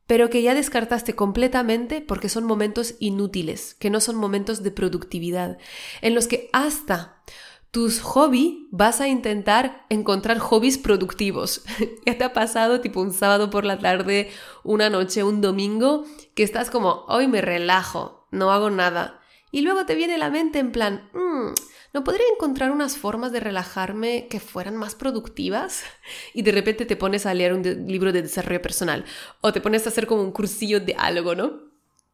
pero 0.08 0.32
que 0.32 0.42
ya 0.42 0.56
descartaste 0.56 1.14
completamente 1.16 2.02
porque 2.02 2.30
son 2.30 2.46
momentos 2.46 2.96
inútiles, 2.98 3.76
que 3.76 3.92
no 3.92 4.02
son 4.02 4.16
momentos 4.16 4.64
de 4.64 4.72
productividad, 4.72 5.60
en 6.02 6.16
los 6.16 6.26
que 6.26 6.50
hasta 6.52 7.22
tus 7.70 8.02
hobbies 8.02 8.56
vas 8.72 9.02
a 9.02 9.08
intentar 9.08 9.86
encontrar 9.90 10.40
hobbies 10.40 10.80
productivos. 10.80 11.62
ya 12.08 12.18
te 12.18 12.24
ha 12.24 12.34
pasado 12.34 12.82
tipo 12.82 13.02
un 13.02 13.14
sábado 13.14 13.52
por 13.52 13.66
la 13.66 13.78
tarde, 13.78 14.32
una 14.64 14.90
noche, 14.90 15.24
un 15.24 15.42
domingo, 15.42 16.06
que 16.34 16.42
estás 16.42 16.72
como, 16.72 17.06
hoy 17.08 17.28
me 17.28 17.42
relajo, 17.42 18.21
no 18.32 18.52
hago 18.52 18.70
nada. 18.70 19.22
Y 19.52 19.62
luego 19.62 19.86
te 19.86 19.96
viene 19.96 20.18
la 20.18 20.30
mente 20.30 20.60
en 20.60 20.72
plan, 20.72 21.10
mm, 21.14 21.54
¿no 21.94 22.04
podría 22.04 22.26
encontrar 22.34 22.72
unas 22.72 22.98
formas 22.98 23.34
de 23.34 23.42
relajarme 23.42 24.28
que 24.30 24.40
fueran 24.40 24.78
más 24.78 24.96
productivas? 24.96 25.84
Y 26.34 26.42
de 26.42 26.54
repente 26.54 26.86
te 26.86 26.96
pones 26.96 27.26
a 27.26 27.34
leer 27.34 27.54
un 27.54 27.62
libro 27.88 28.14
de 28.14 28.22
desarrollo 28.22 28.62
personal 28.62 29.06
o 29.42 29.52
te 29.52 29.62
pones 29.62 29.86
a 29.86 29.90
hacer 29.90 30.08
como 30.08 30.24
un 30.24 30.32
cursillo 30.32 30.80
de 30.80 30.96
algo, 30.98 31.36
¿no? 31.36 31.72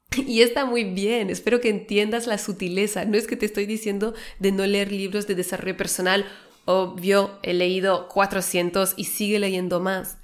Y 0.28 0.42
está 0.42 0.66
muy 0.66 0.84
bien, 0.84 1.30
espero 1.30 1.62
que 1.62 1.70
entiendas 1.70 2.28
la 2.28 2.38
sutileza. 2.40 3.06
No 3.06 3.18
es 3.18 3.28
que 3.28 3.38
te 3.38 3.46
estoy 3.46 3.68
diciendo 3.68 4.16
de 4.40 4.52
no 4.52 4.66
leer 4.66 4.92
libros 4.92 5.28
de 5.28 5.36
desarrollo 5.36 5.78
personal. 5.78 6.26
Obvio, 6.66 7.40
he 7.44 7.54
leído 7.54 8.08
400 8.10 8.96
y 8.98 9.06
sigue 9.06 9.40
leyendo 9.40 9.80
más. 9.80 10.18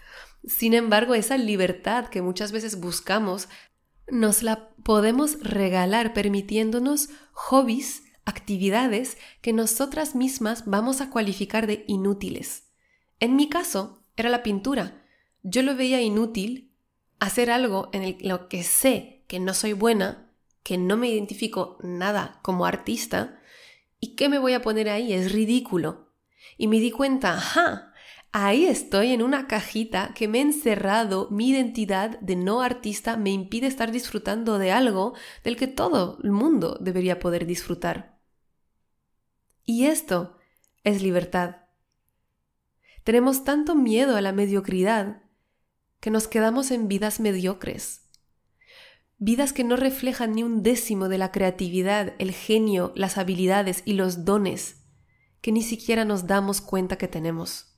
Sin 0.45 0.73
embargo, 0.73 1.15
esa 1.15 1.38
libertad 1.38 2.07
que 2.07 2.21
muchas 2.21 2.51
veces 2.51 2.79
buscamos, 2.81 3.47
nos 4.10 4.43
la 4.43 4.69
podemos 4.83 5.39
regalar 5.41 6.13
permitiéndonos 6.13 7.10
hobbies, 7.31 8.03
actividades 8.25 9.17
que 9.41 9.53
nosotras 9.53 10.15
mismas 10.15 10.63
vamos 10.65 11.01
a 11.01 11.10
cualificar 11.10 11.67
de 11.67 11.83
inútiles. 11.88 12.69
En 13.19 13.36
mi 13.36 13.50
caso, 13.50 14.03
era 14.15 14.29
la 14.29 14.43
pintura. 14.43 15.01
Yo 15.41 15.62
lo 15.62 15.75
veía 15.75 16.01
inútil 16.01 16.72
hacer 17.19 17.51
algo 17.51 17.89
en 17.93 18.17
lo 18.27 18.50
que 18.50 18.63
sé 18.63 19.24
que 19.27 19.39
no 19.39 19.53
soy 19.53 19.74
buena, 19.74 20.29
que 20.63 20.77
no 20.77 20.98
me 20.98 21.10
identifico 21.10 21.77
nada 21.81 22.39
como 22.41 22.65
artista, 22.65 23.39
¿y 24.00 24.15
qué 24.15 24.29
me 24.29 24.39
voy 24.39 24.53
a 24.53 24.62
poner 24.62 24.89
ahí? 24.89 25.13
Es 25.13 25.31
ridículo. 25.31 26.12
Y 26.57 26.67
me 26.67 26.79
di 26.79 26.91
cuenta, 26.91 27.33
ajá, 27.36 27.92
ahí 28.33 28.65
estoy 28.65 29.13
en 29.13 29.23
una 29.23 29.47
cajita 29.47 30.13
que 30.13 30.27
me 30.27 30.39
ha 30.39 30.41
encerrado 30.41 31.29
mi 31.31 31.49
identidad 31.49 32.19
de 32.19 32.35
no 32.35 32.61
artista, 32.61 33.15
me 33.15 33.29
impide 33.29 33.67
estar 33.67 33.91
disfrutando 33.91 34.57
de 34.57 34.71
algo 34.71 35.13
del 35.45 35.55
que 35.55 35.67
todo 35.67 36.19
el 36.23 36.31
mundo 36.31 36.77
debería 36.81 37.19
poder 37.19 37.45
disfrutar. 37.45 38.19
Y 39.63 39.85
esto 39.85 40.35
es 40.83 41.01
libertad. 41.01 41.57
Tenemos 43.05 43.45
tanto 43.45 43.75
miedo 43.75 44.17
a 44.17 44.21
la 44.21 44.33
mediocridad 44.33 45.23
que 46.01 46.11
nos 46.11 46.27
quedamos 46.27 46.71
en 46.71 46.89
vidas 46.89 47.21
mediocres 47.21 48.03
vidas 49.23 49.53
que 49.53 49.63
no 49.63 49.77
reflejan 49.77 50.33
ni 50.33 50.43
un 50.43 50.63
décimo 50.63 51.07
de 51.07 51.17
la 51.17 51.31
creatividad, 51.31 52.13
el 52.19 52.33
genio, 52.33 52.91
las 52.93 53.17
habilidades 53.17 53.81
y 53.85 53.93
los 53.93 54.25
dones 54.25 54.81
que 55.39 55.53
ni 55.53 55.61
siquiera 55.61 56.03
nos 56.03 56.27
damos 56.27 56.59
cuenta 56.59 56.97
que 56.97 57.07
tenemos. 57.07 57.73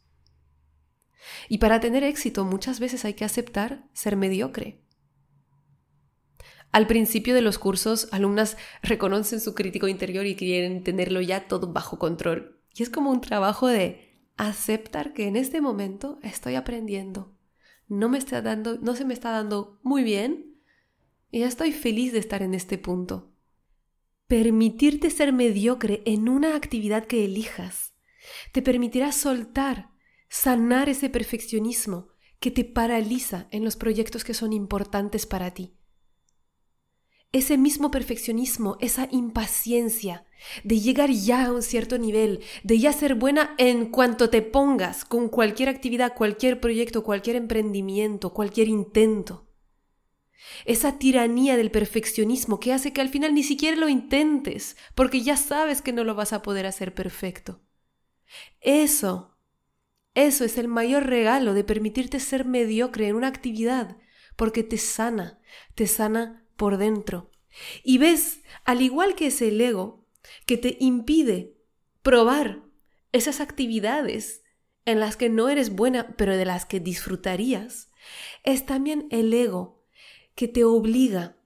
Y 1.49 1.57
para 1.57 1.79
tener 1.79 2.03
éxito 2.03 2.45
muchas 2.45 2.79
veces 2.79 3.05
hay 3.05 3.13
que 3.13 3.25
aceptar 3.25 3.87
ser 3.93 4.15
mediocre. 4.15 4.81
Al 6.71 6.87
principio 6.87 7.33
de 7.33 7.41
los 7.41 7.57
cursos, 7.57 8.09
alumnas 8.11 8.57
reconocen 8.81 9.39
su 9.39 9.55
crítico 9.55 9.87
interior 9.87 10.25
y 10.25 10.35
quieren 10.35 10.83
tenerlo 10.83 11.21
ya 11.21 11.47
todo 11.47 11.71
bajo 11.71 11.97
control. 11.99 12.61
Y 12.75 12.83
es 12.83 12.89
como 12.89 13.11
un 13.11 13.21
trabajo 13.21 13.67
de 13.67 14.19
aceptar 14.35 15.13
que 15.13 15.27
en 15.27 15.37
este 15.37 15.61
momento 15.61 16.19
estoy 16.21 16.55
aprendiendo. 16.55 17.37
No 17.87 18.09
me 18.09 18.17
está 18.17 18.41
dando, 18.41 18.77
no 18.79 18.95
se 18.95 19.05
me 19.05 19.13
está 19.13 19.31
dando 19.31 19.79
muy 19.83 20.03
bien, 20.03 20.59
y 21.31 21.39
ya 21.39 21.47
estoy 21.47 21.71
feliz 21.71 22.11
de 22.11 22.19
estar 22.19 22.41
en 22.41 22.53
este 22.53 22.77
punto. 22.77 23.31
Permitirte 24.27 25.09
ser 25.11 25.31
mediocre 25.31 26.01
en 26.05 26.27
una 26.27 26.55
actividad 26.55 27.05
que 27.05 27.23
elijas 27.23 27.95
te 28.51 28.61
permitirá 28.61 29.11
soltar, 29.11 29.89
sanar 30.29 30.89
ese 30.89 31.09
perfeccionismo 31.09 32.09
que 32.39 32.51
te 32.51 32.63
paraliza 32.63 33.47
en 33.51 33.63
los 33.63 33.75
proyectos 33.75 34.23
que 34.23 34.33
son 34.33 34.53
importantes 34.53 35.25
para 35.25 35.53
ti. 35.53 35.73
Ese 37.31 37.57
mismo 37.57 37.91
perfeccionismo, 37.91 38.77
esa 38.79 39.09
impaciencia 39.11 40.25
de 40.63 40.79
llegar 40.79 41.11
ya 41.11 41.45
a 41.45 41.51
un 41.51 41.61
cierto 41.61 41.97
nivel, 41.97 42.41
de 42.63 42.79
ya 42.79 42.93
ser 42.93 43.15
buena 43.15 43.55
en 43.57 43.87
cuanto 43.87 44.29
te 44.29 44.41
pongas 44.41 45.03
con 45.03 45.27
cualquier 45.27 45.69
actividad, 45.69 46.13
cualquier 46.15 46.61
proyecto, 46.61 47.03
cualquier 47.03 47.35
emprendimiento, 47.35 48.33
cualquier 48.33 48.69
intento 48.69 49.45
esa 50.65 50.97
tiranía 50.97 51.57
del 51.57 51.71
perfeccionismo 51.71 52.59
que 52.59 52.73
hace 52.73 52.93
que 52.93 53.01
al 53.01 53.09
final 53.09 53.33
ni 53.33 53.43
siquiera 53.43 53.75
lo 53.77 53.89
intentes, 53.89 54.77
porque 54.93 55.21
ya 55.21 55.37
sabes 55.37 55.81
que 55.81 55.93
no 55.93 56.03
lo 56.03 56.15
vas 56.15 56.33
a 56.33 56.41
poder 56.41 56.65
hacer 56.65 56.93
perfecto. 56.93 57.61
Eso, 58.61 59.34
eso 60.15 60.45
es 60.45 60.57
el 60.57 60.67
mayor 60.67 61.05
regalo 61.05 61.53
de 61.53 61.63
permitirte 61.63 62.19
ser 62.19 62.45
mediocre 62.45 63.07
en 63.07 63.15
una 63.15 63.27
actividad, 63.27 63.97
porque 64.35 64.63
te 64.63 64.77
sana, 64.77 65.39
te 65.75 65.87
sana 65.87 66.45
por 66.55 66.77
dentro, 66.77 67.31
Y 67.83 67.99
ves, 67.99 68.41
al 68.65 68.81
igual 68.81 69.15
que 69.15 69.27
es 69.27 69.41
el 69.41 69.59
ego, 69.61 70.05
que 70.45 70.57
te 70.57 70.77
impide 70.79 71.55
probar 72.01 72.63
esas 73.11 73.39
actividades 73.39 74.43
en 74.85 74.99
las 74.99 75.17
que 75.17 75.29
no 75.29 75.49
eres 75.49 75.73
buena, 75.75 76.15
pero 76.17 76.35
de 76.37 76.45
las 76.45 76.65
que 76.65 76.79
disfrutarías, 76.79 77.89
es 78.43 78.65
también 78.65 79.07
el 79.09 79.33
ego 79.33 79.85
que 80.35 80.47
te 80.47 80.63
obliga 80.63 81.37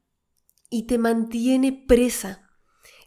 y 0.70 0.84
te 0.84 0.98
mantiene 0.98 1.72
presa 1.72 2.50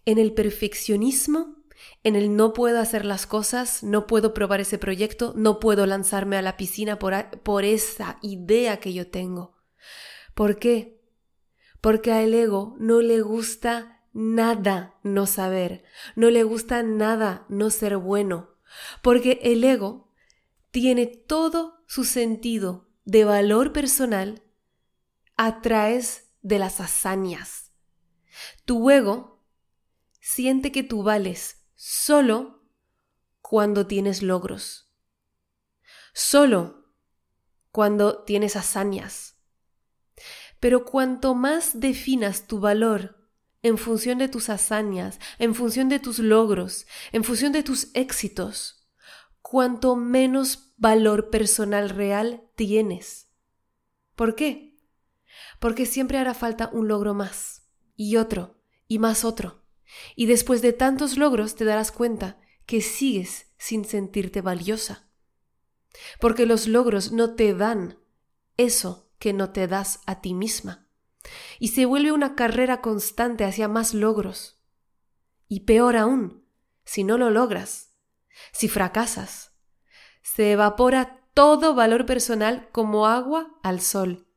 en 0.05 0.19
el 0.19 0.33
perfeccionismo, 0.33 1.62
en 2.05 2.17
el 2.17 2.37
no 2.37 2.53
puedo 2.53 2.81
hacer 2.81 3.05
las 3.05 3.27
cosas, 3.27 3.83
no 3.83 4.07
puedo 4.07 4.35
probar 4.35 4.61
ese 4.61 4.79
proyecto, 4.79 5.33
no 5.37 5.61
puedo 5.61 5.87
lanzarme 5.87 6.37
a 6.37 6.43
la 6.43 6.57
piscina 6.57 6.99
por, 6.99 7.41
por 7.43 7.65
esa 7.65 8.19
idea 8.23 8.79
que 8.79 8.93
yo 8.93 9.09
tengo. 9.09 9.57
¿Por 10.35 10.59
qué? 10.59 11.01
Porque 11.81 12.13
al 12.13 12.35
ego 12.35 12.77
no 12.79 13.01
le 13.03 13.21
gusta 13.21 14.03
nada 14.13 14.95
no 15.03 15.27
saber, 15.27 15.85
no 16.17 16.31
le 16.31 16.43
gusta 16.43 16.83
nada 16.83 17.47
no 17.49 17.71
ser 17.71 17.97
bueno, 17.97 18.51
porque 19.03 19.41
el 19.43 19.63
ego 19.65 20.13
tiene 20.71 21.07
todo 21.07 21.85
su 21.87 22.05
sentido 22.05 22.89
de 23.05 23.25
valor 23.25 23.73
personal 23.73 24.43
a 25.37 25.61
través 25.61 26.31
de 26.43 26.59
las 26.59 26.81
hazañas. 26.81 27.73
Tu 28.65 28.91
ego 28.91 29.45
siente 30.21 30.73
que 30.73 30.83
tú 30.83 31.03
vales 31.03 31.62
solo 31.85 32.63
cuando 33.41 33.89
tienes 33.89 34.23
logros, 34.23 34.89
solo 36.15 36.87
cuando 37.73 38.23
tienes 38.23 38.55
hazañas. 38.55 39.35
Pero 40.61 40.85
cuanto 40.85 41.35
más 41.35 41.81
definas 41.81 42.47
tu 42.47 42.61
valor 42.61 43.29
en 43.63 43.79
función 43.79 44.19
de 44.19 44.29
tus 44.29 44.49
hazañas, 44.49 45.19
en 45.41 45.57
función 45.57 45.89
de 45.89 45.99
tus 45.99 46.21
logros, 46.21 46.87
en 47.11 47.25
función 47.25 47.51
de 47.51 47.65
tus 47.65 47.89
éxitos, 47.95 48.89
cuanto 49.41 49.97
menos 49.97 50.75
valor 50.77 51.31
personal 51.31 51.91
real 51.91 52.49
tienes. 52.55 53.29
¿Por 54.15 54.37
qué? 54.37 54.79
Porque 55.59 55.85
siempre 55.87 56.19
hará 56.19 56.35
falta 56.35 56.71
un 56.73 56.87
logro 56.87 57.13
más, 57.13 57.67
y 57.97 58.19
otro, 58.19 58.63
y 58.87 59.01
más 59.01 59.25
otro. 59.25 59.62
Y 60.17 60.27
después 60.27 60.63
de 60.63 60.73
tantos 60.73 61.17
logros 61.17 61.55
te 61.55 61.65
darás 61.65 61.93
cuenta 61.93 62.41
que 62.67 62.81
sigues 62.81 63.53
sin 63.59 63.85
sentirte 63.85 64.41
valiosa. 64.41 65.09
Porque 66.21 66.47
los 66.47 66.67
logros 66.67 67.13
no 67.13 67.35
te 67.35 67.55
dan 67.55 67.99
eso 68.57 69.11
que 69.19 69.33
no 69.33 69.51
te 69.51 69.69
das 69.69 70.01
a 70.07 70.21
ti 70.21 70.35
misma. 70.35 70.89
Y 71.59 71.69
se 71.69 71.85
vuelve 71.85 72.13
una 72.13 72.35
carrera 72.35 72.81
constante 72.81 73.45
hacia 73.45 73.69
más 73.69 73.95
logros. 73.95 74.61
Y 75.49 75.61
peor 75.61 75.97
aún, 75.97 76.47
si 76.85 77.05
no 77.05 77.19
lo 77.19 77.31
logras, 77.31 77.97
si 78.53 78.69
fracasas, 78.69 79.53
se 80.23 80.53
evapora 80.53 81.29
todo 81.35 81.75
valor 81.75 82.07
personal 82.07 82.69
como 82.73 83.07
agua 83.07 83.59
al 83.63 83.81
sol, 83.81 84.29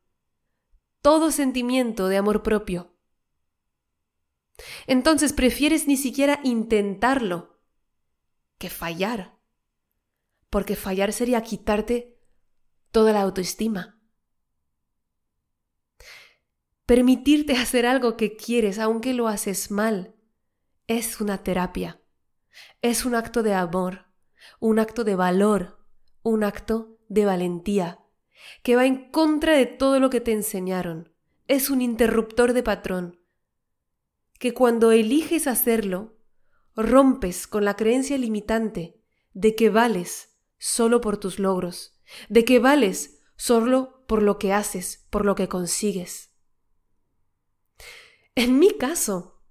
todo 1.02 1.32
sentimiento 1.32 2.08
de 2.08 2.18
amor 2.18 2.44
propio. 2.44 2.95
Entonces 4.88 5.34
prefieres 5.34 5.88
ni 5.88 5.98
siquiera 5.98 6.40
intentarlo 6.44 7.60
que 8.58 8.70
fallar, 8.70 9.38
porque 10.50 10.76
fallar 10.76 11.12
sería 11.12 11.42
quitarte 11.42 12.18
toda 12.92 13.12
la 13.12 13.22
autoestima. 13.22 14.00
Permitirte 16.86 17.54
hacer 17.58 17.86
algo 17.86 18.16
que 18.16 18.38
quieres, 18.38 18.80
aunque 18.80 19.14
lo 19.14 19.28
haces 19.28 19.72
mal, 19.72 20.16
es 20.88 21.20
una 21.20 21.44
terapia. 21.44 22.00
Es 22.82 23.06
un 23.06 23.16
acto 23.16 23.44
de 23.44 23.54
amor, 23.54 24.06
un 24.60 24.80
acto 24.80 25.04
de 25.04 25.16
valor, 25.16 25.84
un 26.22 26.44
acto 26.44 27.00
de 27.10 27.26
valentía, 27.26 28.00
que 28.64 28.76
va 28.76 28.86
en 28.86 29.10
contra 29.12 29.58
de 29.58 29.66
todo 29.66 30.00
lo 30.00 30.10
que 30.10 30.22
te 30.22 30.32
enseñaron. 30.32 31.12
Es 31.48 31.70
un 31.70 31.82
interruptor 31.82 32.54
de 32.54 32.64
patrón, 32.64 33.20
que 34.40 34.54
cuando 34.54 34.92
eliges 34.92 35.48
hacerlo, 35.48 36.18
rompes 36.76 37.48
con 37.48 37.66
la 37.66 37.76
creencia 37.76 38.18
limitante 38.18 39.02
de 39.34 39.56
que 39.56 39.70
vales 39.70 40.38
solo 40.58 41.02
por 41.02 41.18
tus 41.18 41.40
logros, 41.40 42.00
de 42.30 42.46
que 42.46 42.60
vales 42.60 43.20
solo 43.36 44.06
por 44.08 44.22
lo 44.22 44.38
que 44.38 44.54
haces, 44.54 45.06
por 45.10 45.26
lo 45.26 45.36
que 45.36 45.48
consigues. 45.48 46.32
En 48.36 48.60
mi 48.60 48.72
caso, 48.72 49.42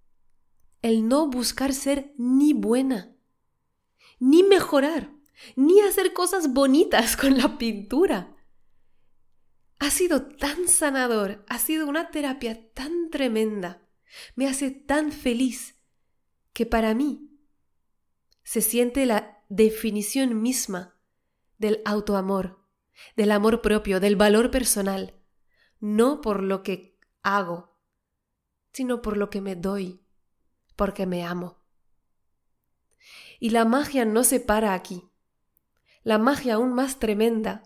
el 0.82 1.08
no 1.08 1.28
buscar 1.28 1.72
ser 1.72 2.12
ni 2.18 2.52
buena, 2.52 3.16
ni 4.18 4.42
mejorar, 4.42 5.10
ni 5.56 5.80
hacer 5.80 6.12
cosas 6.12 6.52
bonitas 6.52 7.16
con 7.20 7.38
la 7.38 7.58
pintura. 7.58 8.36
Ha 9.78 9.90
sido 9.90 10.26
tan 10.26 10.68
sanador, 10.68 11.44
ha 11.48 11.58
sido 11.58 11.86
una 11.86 12.10
terapia 12.10 12.70
tan 12.72 13.10
tremenda, 13.10 13.83
me 14.34 14.46
hace 14.46 14.70
tan 14.70 15.12
feliz 15.12 15.76
que 16.52 16.66
para 16.66 16.94
mí 16.94 17.30
se 18.42 18.60
siente 18.60 19.06
la 19.06 19.42
definición 19.48 20.42
misma 20.42 20.96
del 21.58 21.80
autoamor, 21.84 22.64
del 23.16 23.32
amor 23.32 23.62
propio, 23.62 24.00
del 24.00 24.16
valor 24.16 24.50
personal, 24.50 25.14
no 25.80 26.20
por 26.20 26.42
lo 26.42 26.62
que 26.62 26.98
hago, 27.22 27.78
sino 28.72 29.02
por 29.02 29.16
lo 29.16 29.30
que 29.30 29.40
me 29.40 29.56
doy, 29.56 30.00
porque 30.76 31.06
me 31.06 31.24
amo. 31.24 31.62
Y 33.40 33.50
la 33.50 33.64
magia 33.64 34.04
no 34.04 34.24
se 34.24 34.40
para 34.40 34.74
aquí. 34.74 35.08
La 36.02 36.18
magia 36.18 36.54
aún 36.54 36.72
más 36.74 36.98
tremenda 36.98 37.62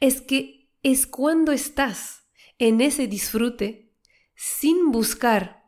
es 0.00 0.20
que 0.20 0.70
es 0.82 1.06
cuando 1.06 1.52
estás 1.52 2.24
en 2.58 2.80
ese 2.80 3.06
disfrute 3.06 3.92
sin 4.34 4.90
buscar 4.90 5.61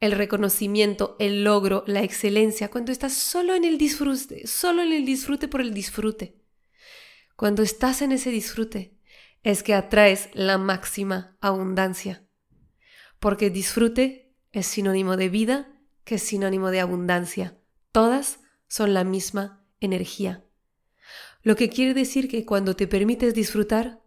el 0.00 0.12
reconocimiento, 0.12 1.16
el 1.18 1.44
logro, 1.44 1.84
la 1.86 2.02
excelencia, 2.02 2.70
cuando 2.70 2.90
estás 2.90 3.12
solo 3.12 3.54
en 3.54 3.64
el 3.64 3.76
disfrute, 3.76 4.46
solo 4.46 4.82
en 4.82 4.92
el 4.92 5.04
disfrute 5.04 5.46
por 5.46 5.60
el 5.60 5.74
disfrute. 5.74 6.40
Cuando 7.36 7.62
estás 7.62 8.02
en 8.02 8.12
ese 8.12 8.30
disfrute, 8.30 8.98
es 9.42 9.62
que 9.62 9.74
atraes 9.74 10.30
la 10.32 10.58
máxima 10.58 11.36
abundancia. 11.40 12.26
Porque 13.18 13.50
disfrute 13.50 14.34
es 14.52 14.66
sinónimo 14.66 15.16
de 15.16 15.28
vida, 15.28 15.72
que 16.04 16.16
es 16.16 16.22
sinónimo 16.22 16.70
de 16.70 16.80
abundancia. 16.80 17.58
Todas 17.92 18.40
son 18.68 18.94
la 18.94 19.04
misma 19.04 19.66
energía. 19.80 20.44
Lo 21.42 21.56
que 21.56 21.68
quiere 21.68 21.94
decir 21.94 22.28
que 22.28 22.44
cuando 22.44 22.74
te 22.76 22.86
permites 22.86 23.34
disfrutar, 23.34 24.02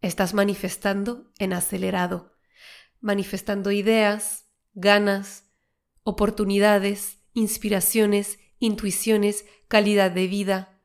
estás 0.00 0.34
manifestando 0.34 1.30
en 1.38 1.52
acelerado, 1.52 2.36
manifestando 3.00 3.70
ideas, 3.70 4.49
ganas, 4.74 5.50
oportunidades, 6.02 7.18
inspiraciones, 7.32 8.38
intuiciones, 8.58 9.44
calidad 9.68 10.10
de 10.10 10.26
vida. 10.26 10.80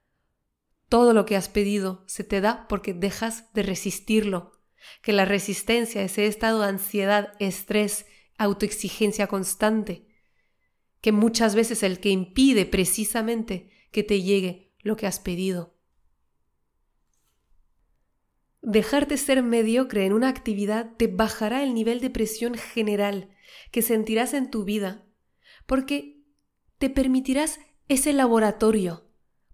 Todo 0.90 1.14
lo 1.14 1.26
que 1.26 1.36
has 1.36 1.50
pedido 1.50 2.04
se 2.08 2.24
te 2.24 2.42
da 2.42 2.68
porque 2.68 2.94
dejas 2.94 3.52
de 3.54 3.64
resistirlo, 3.64 4.54
que 5.02 5.14
la 5.14 5.26
resistencia, 5.26 6.04
ese 6.04 6.28
estado 6.28 6.62
de 6.62 6.68
ansiedad, 6.68 7.34
estrés, 7.40 8.06
autoexigencia 8.38 9.28
constante, 9.28 10.08
que 11.02 11.12
muchas 11.12 11.56
veces 11.56 11.84
el 11.84 12.00
que 12.00 12.10
impide 12.10 12.66
precisamente 12.66 13.70
que 13.92 14.04
te 14.04 14.22
llegue 14.22 14.74
lo 14.80 14.96
que 14.96 15.08
has 15.08 15.20
pedido. 15.20 15.76
Dejarte 18.62 19.18
ser 19.18 19.44
mediocre 19.44 20.06
en 20.06 20.14
una 20.14 20.28
actividad 20.28 20.96
te 20.98 21.08
bajará 21.08 21.64
el 21.64 21.76
nivel 21.76 22.00
de 22.00 22.10
presión 22.10 22.56
general 22.56 23.35
que 23.72 23.82
sentirás 23.82 24.34
en 24.34 24.50
tu 24.50 24.64
vida, 24.64 25.06
porque 25.66 26.24
te 26.78 26.90
permitirás 26.90 27.60
ese 27.88 28.14
laboratorio 28.14 29.10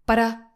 para 0.06 0.56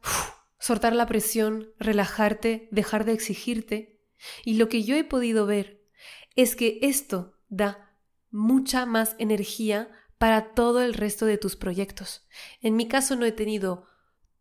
soltar 0.59 0.95
la 0.95 1.05
presión, 1.05 1.69
relajarte, 1.77 2.67
dejar 2.71 3.05
de 3.05 3.13
exigirte. 3.13 4.01
Y 4.43 4.55
lo 4.55 4.69
que 4.69 4.83
yo 4.83 4.95
he 4.95 5.03
podido 5.03 5.45
ver 5.45 5.83
es 6.35 6.55
que 6.55 6.79
esto 6.81 7.37
da 7.47 7.97
mucha 8.31 8.85
más 8.85 9.15
energía 9.19 9.89
para 10.17 10.53
todo 10.53 10.81
el 10.81 10.93
resto 10.93 11.25
de 11.25 11.37
tus 11.37 11.55
proyectos. 11.55 12.27
En 12.61 12.75
mi 12.75 12.87
caso 12.87 13.15
no 13.15 13.25
he 13.25 13.31
tenido 13.31 13.85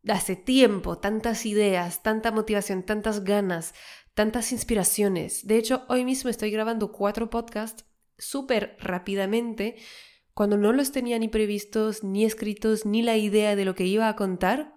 hace 0.08 0.36
tiempo 0.36 0.98
tantas 0.98 1.46
ideas, 1.46 2.02
tanta 2.02 2.30
motivación, 2.30 2.82
tantas 2.82 3.24
ganas, 3.24 3.74
tantas 4.14 4.52
inspiraciones. 4.52 5.46
De 5.46 5.56
hecho, 5.56 5.84
hoy 5.88 6.04
mismo 6.04 6.30
estoy 6.30 6.50
grabando 6.50 6.92
cuatro 6.92 7.30
podcasts 7.30 7.84
súper 8.18 8.76
rápidamente 8.80 9.76
cuando 10.34 10.56
no 10.56 10.72
los 10.72 10.90
tenía 10.90 11.18
ni 11.18 11.28
previstos, 11.28 12.02
ni 12.02 12.24
escritos, 12.24 12.84
ni 12.84 13.02
la 13.02 13.16
idea 13.16 13.54
de 13.54 13.64
lo 13.64 13.76
que 13.76 13.86
iba 13.86 14.08
a 14.08 14.16
contar. 14.16 14.74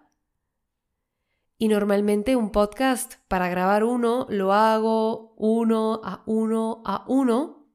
Y 1.58 1.68
normalmente 1.68 2.36
un 2.36 2.52
podcast, 2.52 3.16
para 3.28 3.50
grabar 3.50 3.84
uno, 3.84 4.28
lo 4.30 4.54
hago 4.54 5.34
uno 5.38 6.00
a 6.04 6.22
uno 6.28 6.84
a 6.86 7.04
uno 7.08 7.68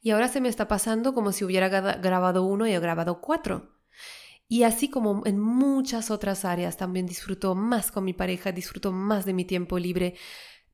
Y 0.00 0.10
ahora 0.10 0.28
se 0.28 0.40
me 0.40 0.48
está 0.48 0.68
pasando 0.68 1.12
como 1.12 1.32
si 1.32 1.44
hubiera 1.44 1.68
grabado 1.68 2.44
uno 2.44 2.66
y 2.68 2.72
he 2.72 2.78
grabado 2.78 3.20
cuatro. 3.20 3.80
Y 4.46 4.62
así 4.62 4.88
como 4.88 5.26
en 5.26 5.38
muchas 5.38 6.10
otras 6.10 6.44
áreas, 6.44 6.76
también 6.76 7.06
disfruto 7.06 7.56
más 7.56 7.90
con 7.90 8.04
mi 8.04 8.12
pareja, 8.12 8.52
disfruto 8.52 8.92
más 8.92 9.24
de 9.24 9.32
mi 9.32 9.44
tiempo 9.44 9.78
libre, 9.78 10.14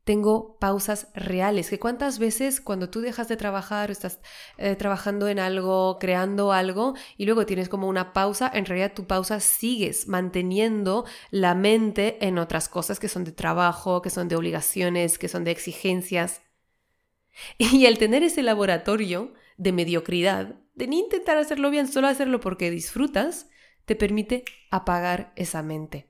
tengo 0.07 0.57
pausas 0.61 1.09
reales. 1.15 1.69
Que 1.69 1.81
cuántas 1.81 2.21
veces 2.21 2.61
cuando 2.61 2.89
tú 2.91 3.01
dejas 3.01 3.27
de 3.27 3.37
trabajar, 3.37 3.91
estás 3.91 4.21
eh, 4.57 4.77
trabajando 4.77 5.27
en 5.27 5.41
algo, 5.41 5.99
creando 5.99 6.53
algo, 6.53 6.95
y 7.17 7.25
luego 7.25 7.45
tienes 7.45 7.69
como 7.69 7.89
una 7.89 8.13
pausa, 8.13 8.49
en 8.55 8.67
realidad 8.67 8.93
tu 8.95 9.09
pausa 9.09 9.41
sigues 9.41 10.07
manteniendo 10.07 11.07
la 11.33 11.57
mente 11.57 12.25
en 12.25 12.39
otras 12.39 12.69
cosas 12.69 13.01
que 13.01 13.09
son 13.09 13.25
de 13.25 13.33
trabajo, 13.33 14.01
que 14.01 14.11
son 14.11 14.29
de 14.29 14.37
obligaciones, 14.37 15.19
que 15.19 15.29
son 15.29 15.43
de 15.43 15.51
exigencias. 15.51 16.41
Y 17.59 17.87
el 17.87 17.99
tener 17.99 18.23
ese 18.23 18.45
laboratorio 18.45 19.35
de 19.57 19.73
mediocridad, 19.73 20.55
de 20.75 20.87
ni 20.87 21.01
intentar 21.01 21.37
hacerlo 21.37 21.69
bien, 21.69 21.89
solo 21.89 22.07
hacerlo 22.07 22.39
porque 22.39 22.71
disfrutas, 22.71 23.49
te 23.87 23.97
permite 23.97 24.45
apagar 24.71 25.33
esa 25.35 25.65
mente. 25.65 26.09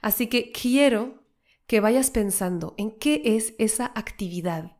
Así 0.00 0.26
que 0.28 0.52
quiero 0.52 1.19
que 1.70 1.78
vayas 1.78 2.10
pensando 2.10 2.74
en 2.78 2.90
qué 2.90 3.22
es 3.24 3.54
esa 3.60 3.92
actividad 3.94 4.78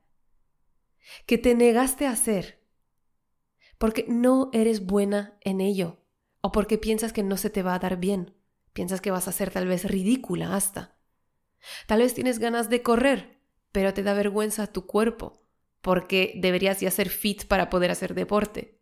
que 1.25 1.39
te 1.39 1.55
negaste 1.55 2.05
a 2.05 2.11
hacer 2.11 2.67
porque 3.79 4.07
no 4.09 4.51
eres 4.53 4.85
buena 4.87 5.39
en 5.43 5.61
ello 5.61 6.03
o 6.41 6.51
porque 6.51 6.79
piensas 6.79 7.13
que 7.13 7.23
no 7.23 7.37
se 7.37 7.49
te 7.49 7.63
va 7.63 7.75
a 7.75 7.79
dar 7.79 7.99
bien, 7.99 8.35
piensas 8.73 9.01
que 9.01 9.13
vas 9.13 9.29
a 9.29 9.33
ser 9.33 9.53
tal 9.53 9.69
vez 9.69 9.85
ridícula 9.85 10.57
hasta. 10.57 10.99
Tal 11.87 12.01
vez 12.01 12.13
tienes 12.13 12.41
ganas 12.41 12.69
de 12.69 12.83
correr, 12.83 13.39
pero 13.71 13.95
te 13.95 14.03
da 14.03 14.13
vergüenza 14.13 14.67
tu 14.67 14.87
cuerpo 14.87 15.45
porque 15.83 16.33
deberías 16.39 16.81
ya 16.81 16.91
ser 16.91 17.09
fit 17.09 17.45
para 17.45 17.71
poder 17.71 17.93
hacer 17.93 18.15
deporte. 18.15 18.81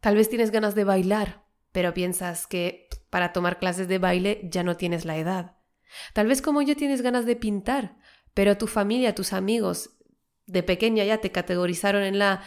Tal 0.00 0.16
vez 0.16 0.30
tienes 0.30 0.50
ganas 0.50 0.74
de 0.74 0.84
bailar, 0.84 1.44
pero 1.72 1.92
piensas 1.92 2.46
que 2.46 2.88
para 3.10 3.34
tomar 3.34 3.58
clases 3.58 3.86
de 3.86 3.98
baile 3.98 4.48
ya 4.50 4.62
no 4.62 4.78
tienes 4.78 5.04
la 5.04 5.18
edad. 5.18 5.55
Tal 6.12 6.26
vez 6.26 6.42
como 6.42 6.62
yo 6.62 6.76
tienes 6.76 7.02
ganas 7.02 7.26
de 7.26 7.36
pintar, 7.36 7.96
pero 8.34 8.58
tu 8.58 8.66
familia, 8.66 9.14
tus 9.14 9.32
amigos 9.32 9.96
de 10.46 10.62
pequeña 10.62 11.04
ya 11.04 11.18
te 11.18 11.32
categorizaron 11.32 12.02
en 12.02 12.18
la 12.18 12.42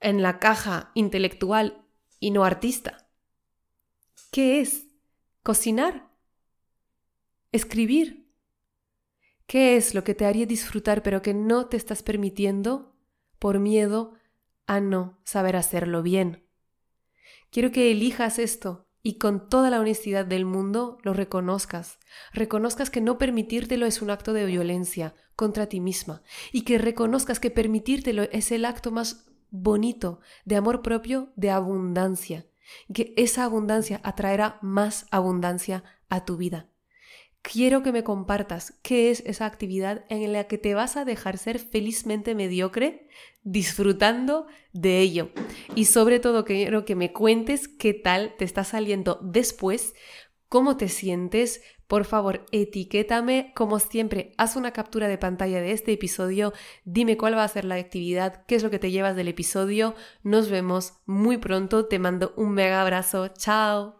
en 0.00 0.22
la 0.22 0.38
caja 0.38 0.90
intelectual 0.94 1.86
y 2.18 2.30
no 2.30 2.44
artista. 2.44 3.08
¿Qué 4.32 4.60
es? 4.60 4.86
Cocinar. 5.42 6.10
Escribir. 7.52 8.30
¿Qué 9.46 9.76
es 9.76 9.94
lo 9.94 10.04
que 10.04 10.14
te 10.14 10.26
haría 10.26 10.46
disfrutar 10.46 11.02
pero 11.02 11.22
que 11.22 11.34
no 11.34 11.66
te 11.66 11.76
estás 11.76 12.02
permitiendo 12.02 12.96
por 13.38 13.58
miedo 13.58 14.14
a 14.66 14.80
no 14.80 15.20
saber 15.24 15.56
hacerlo 15.56 16.02
bien? 16.02 16.46
Quiero 17.50 17.72
que 17.72 17.90
elijas 17.90 18.38
esto 18.38 18.89
y 19.02 19.18
con 19.18 19.48
toda 19.48 19.70
la 19.70 19.80
honestidad 19.80 20.26
del 20.26 20.44
mundo 20.44 20.98
lo 21.02 21.12
reconozcas. 21.12 21.98
Reconozcas 22.32 22.90
que 22.90 23.00
no 23.00 23.18
permitírtelo 23.18 23.86
es 23.86 24.02
un 24.02 24.10
acto 24.10 24.32
de 24.32 24.44
violencia 24.44 25.14
contra 25.36 25.66
ti 25.66 25.80
misma 25.80 26.22
y 26.52 26.62
que 26.62 26.78
reconozcas 26.78 27.40
que 27.40 27.50
permitírtelo 27.50 28.24
es 28.24 28.52
el 28.52 28.64
acto 28.64 28.90
más 28.90 29.26
bonito 29.50 30.20
de 30.44 30.56
amor 30.56 30.82
propio, 30.82 31.32
de 31.36 31.50
abundancia, 31.50 32.46
que 32.92 33.14
esa 33.16 33.44
abundancia 33.44 34.00
atraerá 34.04 34.58
más 34.62 35.06
abundancia 35.10 35.82
a 36.08 36.24
tu 36.24 36.36
vida. 36.36 36.68
Quiero 37.42 37.82
que 37.82 37.92
me 37.92 38.04
compartas 38.04 38.78
qué 38.82 39.10
es 39.10 39.22
esa 39.24 39.46
actividad 39.46 40.04
en 40.10 40.32
la 40.32 40.44
que 40.44 40.58
te 40.58 40.74
vas 40.74 40.96
a 40.96 41.06
dejar 41.06 41.38
ser 41.38 41.58
felizmente 41.58 42.34
mediocre 42.34 43.08
disfrutando 43.42 44.46
de 44.72 45.00
ello. 45.00 45.30
Y 45.74 45.86
sobre 45.86 46.20
todo 46.20 46.44
quiero 46.44 46.84
que 46.84 46.96
me 46.96 47.12
cuentes 47.12 47.66
qué 47.66 47.94
tal 47.94 48.34
te 48.36 48.44
está 48.44 48.62
saliendo 48.62 49.18
después, 49.22 49.94
cómo 50.48 50.76
te 50.76 50.88
sientes. 50.88 51.62
Por 51.86 52.04
favor, 52.04 52.44
etiquétame. 52.52 53.52
Como 53.56 53.78
siempre, 53.78 54.32
haz 54.36 54.56
una 54.56 54.72
captura 54.72 55.08
de 55.08 55.18
pantalla 55.18 55.60
de 55.62 55.72
este 55.72 55.92
episodio. 55.92 56.52
Dime 56.84 57.16
cuál 57.16 57.36
va 57.36 57.44
a 57.44 57.48
ser 57.48 57.64
la 57.64 57.76
actividad, 57.76 58.44
qué 58.46 58.54
es 58.54 58.62
lo 58.62 58.70
que 58.70 58.78
te 58.78 58.90
llevas 58.90 59.16
del 59.16 59.28
episodio. 59.28 59.94
Nos 60.22 60.50
vemos 60.50 61.00
muy 61.06 61.38
pronto. 61.38 61.86
Te 61.86 61.98
mando 61.98 62.34
un 62.36 62.52
mega 62.52 62.82
abrazo. 62.82 63.28
Chao. 63.28 63.99